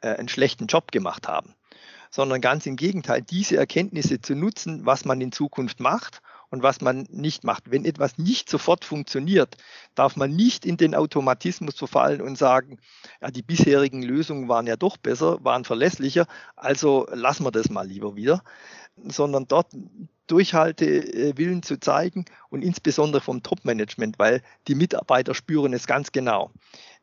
äh, 0.02 0.16
einen 0.16 0.30
schlechten 0.30 0.68
Job 0.68 0.92
gemacht 0.92 1.28
haben, 1.28 1.54
sondern 2.10 2.42
ganz 2.42 2.66
im 2.66 2.76
Gegenteil, 2.76 3.22
diese 3.22 3.58
Erkenntnisse 3.58 4.22
zu 4.22 4.36
nutzen, 4.36 4.86
was 4.86 5.06
man 5.06 5.22
in 5.22 5.32
Zukunft 5.32 5.80
macht 5.80 6.22
und 6.50 6.64
was 6.64 6.82
man 6.82 7.08
nicht 7.10 7.44
macht. 7.44 7.72
Wenn 7.72 7.86
etwas 7.86 8.18
nicht 8.18 8.50
sofort 8.50 8.86
funktioniert, 8.86 9.56
darf 9.96 10.16
man 10.16 10.36
nicht 10.36 10.66
in 10.66 10.78
den 10.78 10.96
Automatismus 10.96 11.76
verfallen 11.76 12.22
und 12.22 12.38
sagen, 12.38 12.80
ja, 13.22 13.32
die 13.32 13.42
bisherigen 13.42 14.02
Lösungen 14.02 14.48
waren 14.48 14.68
ja 14.68 14.76
doch 14.76 14.98
besser, 14.98 15.44
waren 15.44 15.66
verlässlicher, 15.66 16.28
also 16.56 17.08
lassen 17.12 17.46
wir 17.46 17.52
das 17.52 17.70
mal 17.70 17.88
lieber 17.88 18.16
wieder, 18.16 18.44
sondern 18.96 19.48
dort 19.48 19.68
Durchhaltewillen 20.28 21.64
zu 21.64 21.80
zeigen 21.80 22.26
und 22.50 22.62
insbesondere 22.62 23.22
vom 23.22 23.44
Top-Management, 23.44 24.20
weil 24.20 24.42
die 24.68 24.76
Mitarbeiter 24.76 25.34
spüren 25.34 25.74
es 25.74 25.88
ganz 25.88 26.12
genau. 26.12 26.52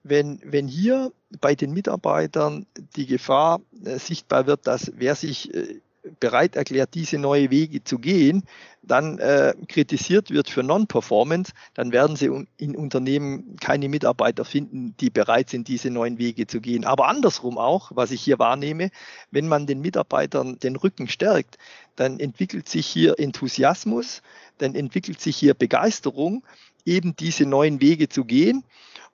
Wenn, 0.02 0.40
wenn 0.44 0.68
hier 0.68 1.12
bei 1.40 1.54
den 1.54 1.72
Mitarbeitern 1.72 2.66
die 2.96 3.06
Gefahr 3.06 3.62
äh, 3.84 3.98
sichtbar 3.98 4.46
wird, 4.46 4.66
dass 4.66 4.92
wer 4.96 5.14
sich 5.14 5.54
äh, 5.54 5.80
bereit 6.20 6.56
erklärt, 6.56 6.94
diese 6.94 7.18
neue 7.18 7.50
Wege 7.50 7.82
zu 7.82 7.98
gehen, 7.98 8.44
dann 8.82 9.18
äh, 9.18 9.54
kritisiert 9.68 10.30
wird 10.30 10.50
für 10.50 10.62
Non-Performance, 10.62 11.52
dann 11.74 11.92
werden 11.92 12.16
Sie 12.16 12.30
in 12.58 12.76
Unternehmen 12.76 13.56
keine 13.60 13.88
Mitarbeiter 13.88 14.44
finden, 14.44 14.94
die 15.00 15.10
bereit 15.10 15.50
sind, 15.50 15.68
diese 15.68 15.90
neuen 15.90 16.18
Wege 16.18 16.46
zu 16.46 16.60
gehen. 16.60 16.84
Aber 16.84 17.08
andersrum 17.08 17.58
auch, 17.58 17.90
was 17.94 18.10
ich 18.10 18.20
hier 18.20 18.38
wahrnehme, 18.38 18.90
wenn 19.30 19.48
man 19.48 19.66
den 19.66 19.80
Mitarbeitern 19.80 20.58
den 20.58 20.76
Rücken 20.76 21.08
stärkt, 21.08 21.56
dann 21.96 22.20
entwickelt 22.20 22.68
sich 22.68 22.86
hier 22.86 23.18
Enthusiasmus, 23.18 24.22
dann 24.58 24.74
entwickelt 24.74 25.20
sich 25.20 25.36
hier 25.36 25.54
Begeisterung, 25.54 26.44
eben 26.84 27.16
diese 27.16 27.46
neuen 27.46 27.80
Wege 27.80 28.08
zu 28.08 28.24
gehen. 28.24 28.64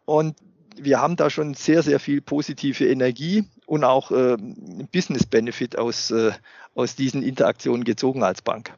Und 0.04 0.36
wir 0.76 1.00
haben 1.00 1.16
da 1.16 1.30
schon 1.30 1.54
sehr, 1.54 1.82
sehr 1.82 2.00
viel 2.00 2.20
positive 2.20 2.86
Energie 2.86 3.44
und 3.66 3.84
auch 3.84 4.10
äh, 4.10 4.36
Business 4.92 5.26
Benefit 5.26 5.78
aus, 5.78 6.10
äh, 6.10 6.32
aus 6.74 6.96
diesen 6.96 7.22
Interaktionen 7.22 7.84
gezogen 7.84 8.22
als 8.22 8.42
Bank. 8.42 8.72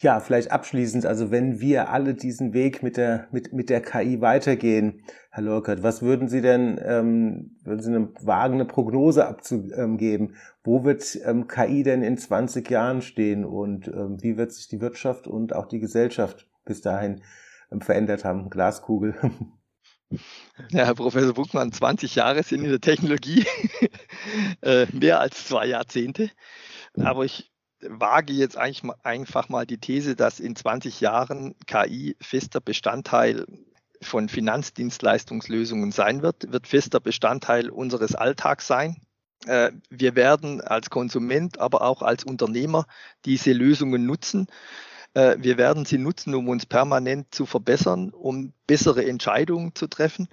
Ja, 0.00 0.20
vielleicht 0.20 0.52
abschließend, 0.52 1.06
also 1.06 1.32
wenn 1.32 1.58
wir 1.58 1.90
alle 1.90 2.14
diesen 2.14 2.52
Weg 2.52 2.84
mit 2.84 2.96
der, 2.96 3.26
mit, 3.32 3.52
mit 3.52 3.68
der 3.68 3.82
KI 3.82 4.20
weitergehen, 4.20 5.02
Herr 5.30 5.42
Lorkert, 5.42 5.82
was 5.82 6.02
würden 6.02 6.28
Sie 6.28 6.40
denn, 6.40 6.80
ähm, 6.84 7.56
würden 7.64 7.82
Sie 7.82 7.88
eine 7.88 8.08
wagende 8.20 8.64
Prognose 8.64 9.26
abzugeben? 9.26 10.36
Wo 10.62 10.84
wird 10.84 11.18
ähm, 11.24 11.48
KI 11.48 11.82
denn 11.82 12.04
in 12.04 12.16
20 12.16 12.70
Jahren 12.70 13.02
stehen 13.02 13.44
und 13.44 13.88
ähm, 13.88 14.22
wie 14.22 14.36
wird 14.36 14.52
sich 14.52 14.68
die 14.68 14.80
Wirtschaft 14.80 15.26
und 15.26 15.52
auch 15.52 15.66
die 15.66 15.80
Gesellschaft 15.80 16.48
bis 16.64 16.80
dahin 16.80 17.22
ähm, 17.72 17.80
verändert 17.80 18.24
haben? 18.24 18.50
Glaskugel. 18.50 19.16
Ja, 20.70 20.86
Herr 20.86 20.94
Professor 20.94 21.34
Buchmann, 21.34 21.72
20 21.72 22.14
Jahre 22.14 22.42
sind 22.42 22.64
in 22.64 22.70
der 22.70 22.80
Technologie 22.80 23.46
äh, 24.62 24.86
mehr 24.92 25.20
als 25.20 25.46
zwei 25.46 25.66
Jahrzehnte. 25.66 26.30
Aber 26.96 27.24
ich 27.24 27.50
wage 27.80 28.32
jetzt 28.32 28.56
eigentlich 28.56 28.82
mal, 28.82 28.96
einfach 29.02 29.48
mal 29.48 29.66
die 29.66 29.78
These, 29.78 30.16
dass 30.16 30.40
in 30.40 30.56
20 30.56 31.00
Jahren 31.00 31.54
KI 31.66 32.16
fester 32.20 32.60
Bestandteil 32.60 33.46
von 34.02 34.28
Finanzdienstleistungslösungen 34.28 35.92
sein 35.92 36.22
wird, 36.22 36.50
wird 36.52 36.66
fester 36.66 37.00
Bestandteil 37.00 37.70
unseres 37.70 38.14
Alltags 38.14 38.66
sein. 38.66 38.96
Äh, 39.46 39.72
wir 39.90 40.16
werden 40.16 40.60
als 40.60 40.90
Konsument, 40.90 41.58
aber 41.58 41.82
auch 41.82 42.02
als 42.02 42.24
Unternehmer 42.24 42.86
diese 43.24 43.52
Lösungen 43.52 44.06
nutzen. 44.06 44.48
Äh, 45.18 45.36
wir 45.42 45.58
werden 45.58 45.84
sie 45.84 45.98
nutzen, 45.98 46.34
um 46.34 46.48
uns 46.48 46.64
permanent 46.64 47.34
zu 47.34 47.44
verbessern, 47.44 48.10
um 48.10 48.52
bessere 48.68 49.04
Entscheidungen 49.04 49.74
zu 49.74 49.88
treffen. 49.88 50.28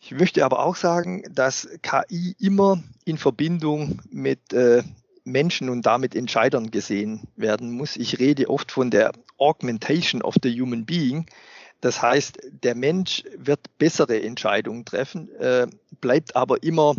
Ich 0.00 0.12
möchte 0.12 0.44
aber 0.44 0.64
auch 0.64 0.76
sagen, 0.76 1.24
dass 1.30 1.68
KI 1.82 2.36
immer 2.38 2.80
in 3.04 3.18
Verbindung 3.18 4.00
mit 4.10 4.52
äh, 4.52 4.84
Menschen 5.24 5.70
und 5.70 5.84
damit 5.86 6.14
Entscheidern 6.14 6.70
gesehen 6.70 7.26
werden 7.34 7.72
muss. 7.72 7.96
Ich 7.96 8.20
rede 8.20 8.48
oft 8.48 8.70
von 8.70 8.90
der 8.90 9.10
Augmentation 9.38 10.22
of 10.22 10.36
the 10.40 10.60
Human 10.60 10.86
Being. 10.86 11.26
Das 11.80 12.00
heißt, 12.00 12.38
der 12.62 12.76
Mensch 12.76 13.24
wird 13.36 13.60
bessere 13.78 14.22
Entscheidungen 14.22 14.84
treffen, 14.84 15.28
äh, 15.36 15.66
bleibt 16.00 16.36
aber 16.36 16.62
immer 16.62 16.94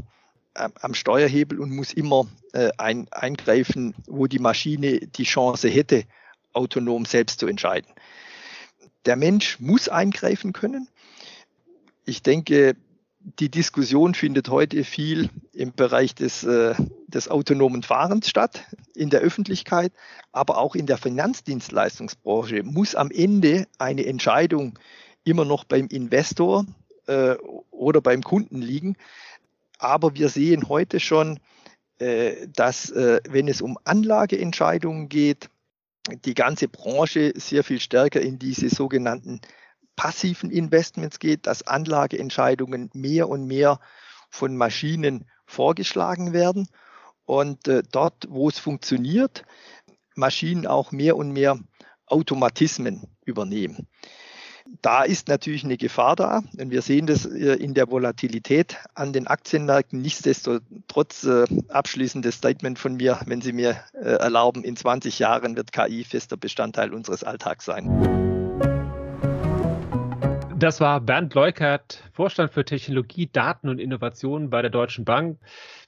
am 0.54 0.94
Steuerhebel 0.94 1.60
und 1.60 1.72
muss 1.72 1.94
immer 1.94 2.28
ein, 2.78 3.08
eingreifen, 3.12 3.94
wo 4.08 4.26
die 4.26 4.40
Maschine 4.40 5.00
die 5.00 5.24
Chance 5.24 5.70
hätte, 5.70 6.04
autonom 6.54 7.06
selbst 7.06 7.40
zu 7.40 7.48
entscheiden. 7.48 7.92
Der 9.06 9.16
Mensch 9.16 9.60
muss 9.60 9.90
eingreifen 9.90 10.54
können. 10.54 10.88
Ich 12.06 12.22
denke, 12.22 12.76
die 13.20 13.50
Diskussion 13.50 14.14
findet 14.14 14.50
heute 14.50 14.84
viel 14.84 15.30
im 15.54 15.74
Bereich 15.74 16.16
des, 16.16 16.44
äh, 16.44 16.74
des 17.08 17.28
autonomen 17.28 17.84
Fahrens 17.84 18.30
statt, 18.30 18.64
in 18.96 19.10
der 19.10 19.22
Öffentlichkeit, 19.22 19.92
aber 20.32 20.58
auch 20.58 20.76
in 20.76 20.86
der 20.86 20.98
Finanzdienstleistungsbranche 20.98 22.64
muss 22.64 22.96
am 22.96 23.12
Ende 23.12 23.68
eine 23.78 24.06
Entscheidung 24.06 24.80
immer 25.24 25.46
noch 25.46 25.64
beim 25.66 25.88
Investor 25.88 26.66
äh, 27.08 27.36
oder 27.72 28.02
beim 28.02 28.24
Kunden 28.24 28.62
liegen. 28.62 28.96
Aber 29.78 30.16
wir 30.16 30.30
sehen 30.30 30.70
heute 30.70 31.00
schon, 31.00 31.40
äh, 32.00 32.48
dass 32.48 32.90
äh, 32.90 33.20
wenn 33.30 33.48
es 33.48 33.62
um 33.62 33.78
Anlageentscheidungen 33.84 35.10
geht, 35.10 35.50
die 36.26 36.34
ganze 36.34 36.68
Branche 36.68 37.34
sehr 37.36 37.64
viel 37.64 37.80
stärker 37.80 38.22
in 38.22 38.40
diese 38.40 38.70
sogenannten 38.70 39.42
passiven 39.96 40.50
Investments 40.50 41.20
geht, 41.20 41.46
dass 41.46 41.68
Anlageentscheidungen 41.68 42.90
mehr 42.94 43.28
und 43.28 43.46
mehr 43.46 43.80
von 44.30 44.56
Maschinen 44.56 45.26
vorgeschlagen 45.46 46.32
werden 46.32 46.70
und 47.26 47.68
äh, 47.68 47.84
dort, 47.92 48.28
wo 48.30 48.50
es 48.50 48.60
funktioniert, 48.60 49.44
Maschinen 50.16 50.68
auch 50.68 50.92
mehr 50.92 51.18
und 51.18 51.32
mehr 51.32 51.60
Automatismen 52.06 53.08
übernehmen. 53.26 53.88
Da 54.82 55.04
ist 55.04 55.28
natürlich 55.28 55.64
eine 55.64 55.78
Gefahr 55.78 56.16
da 56.16 56.42
und 56.58 56.72
wir 56.72 56.82
sehen 56.82 57.06
das 57.06 57.26
äh, 57.26 57.56
in 57.56 57.74
der 57.74 57.90
Volatilität 57.90 58.78
an 58.94 59.14
den 59.14 59.28
Aktienmärkten. 59.28 60.02
Nichtsdestotrotz 60.02 61.24
äh, 61.26 61.46
abschließendes 61.68 62.36
Statement 62.36 62.80
von 62.80 62.96
mir, 62.96 63.20
wenn 63.26 63.42
Sie 63.42 63.52
mir 63.52 63.78
äh, 63.94 64.00
erlauben, 64.00 64.64
in 64.64 64.76
20 64.76 65.20
Jahren 65.20 65.56
wird 65.56 65.72
KI 65.72 66.04
fester 66.04 66.38
Bestandteil 66.38 66.94
unseres 66.94 67.24
Alltags 67.24 67.66
sein. 67.66 68.39
Das 70.60 70.82
war 70.82 71.00
Bernd 71.00 71.36
Leukert, 71.36 72.04
Vorstand 72.12 72.52
für 72.52 72.66
Technologie, 72.66 73.30
Daten 73.32 73.70
und 73.70 73.80
Innovation 73.80 74.50
bei 74.50 74.62
der 74.62 74.70
Deutschen 74.70 75.06
Bank. 75.06 75.38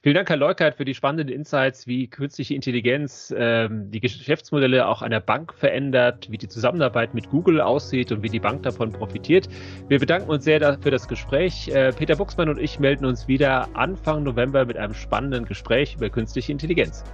Vielen 0.02 0.14
Dank, 0.14 0.30
Herr 0.30 0.38
Leukert, 0.38 0.76
für 0.76 0.86
die 0.86 0.94
spannenden 0.94 1.28
Insights, 1.28 1.86
wie 1.86 2.08
künstliche 2.08 2.54
Intelligenz 2.54 3.34
ähm, 3.36 3.90
die 3.90 4.00
Geschäftsmodelle 4.00 4.88
auch 4.88 5.02
einer 5.02 5.20
Bank 5.20 5.52
verändert, 5.52 6.30
wie 6.30 6.38
die 6.38 6.48
Zusammenarbeit 6.48 7.12
mit 7.12 7.28
Google 7.28 7.60
aussieht 7.60 8.12
und 8.12 8.22
wie 8.22 8.30
die 8.30 8.40
Bank 8.40 8.62
davon 8.62 8.92
profitiert. 8.92 9.46
Wir 9.88 9.98
bedanken 9.98 10.30
uns 10.30 10.44
sehr 10.44 10.78
für 10.80 10.90
das 10.90 11.06
Gespräch. 11.06 11.68
Äh, 11.68 11.92
Peter 11.92 12.16
Buchsmann 12.16 12.48
und 12.48 12.58
ich 12.58 12.78
melden 12.80 13.04
uns 13.04 13.28
wieder 13.28 13.68
Anfang 13.76 14.22
November 14.22 14.64
mit 14.64 14.78
einem 14.78 14.94
spannenden 14.94 15.44
Gespräch 15.44 15.96
über 15.96 16.08
künstliche 16.08 16.50
Intelligenz. 16.50 17.04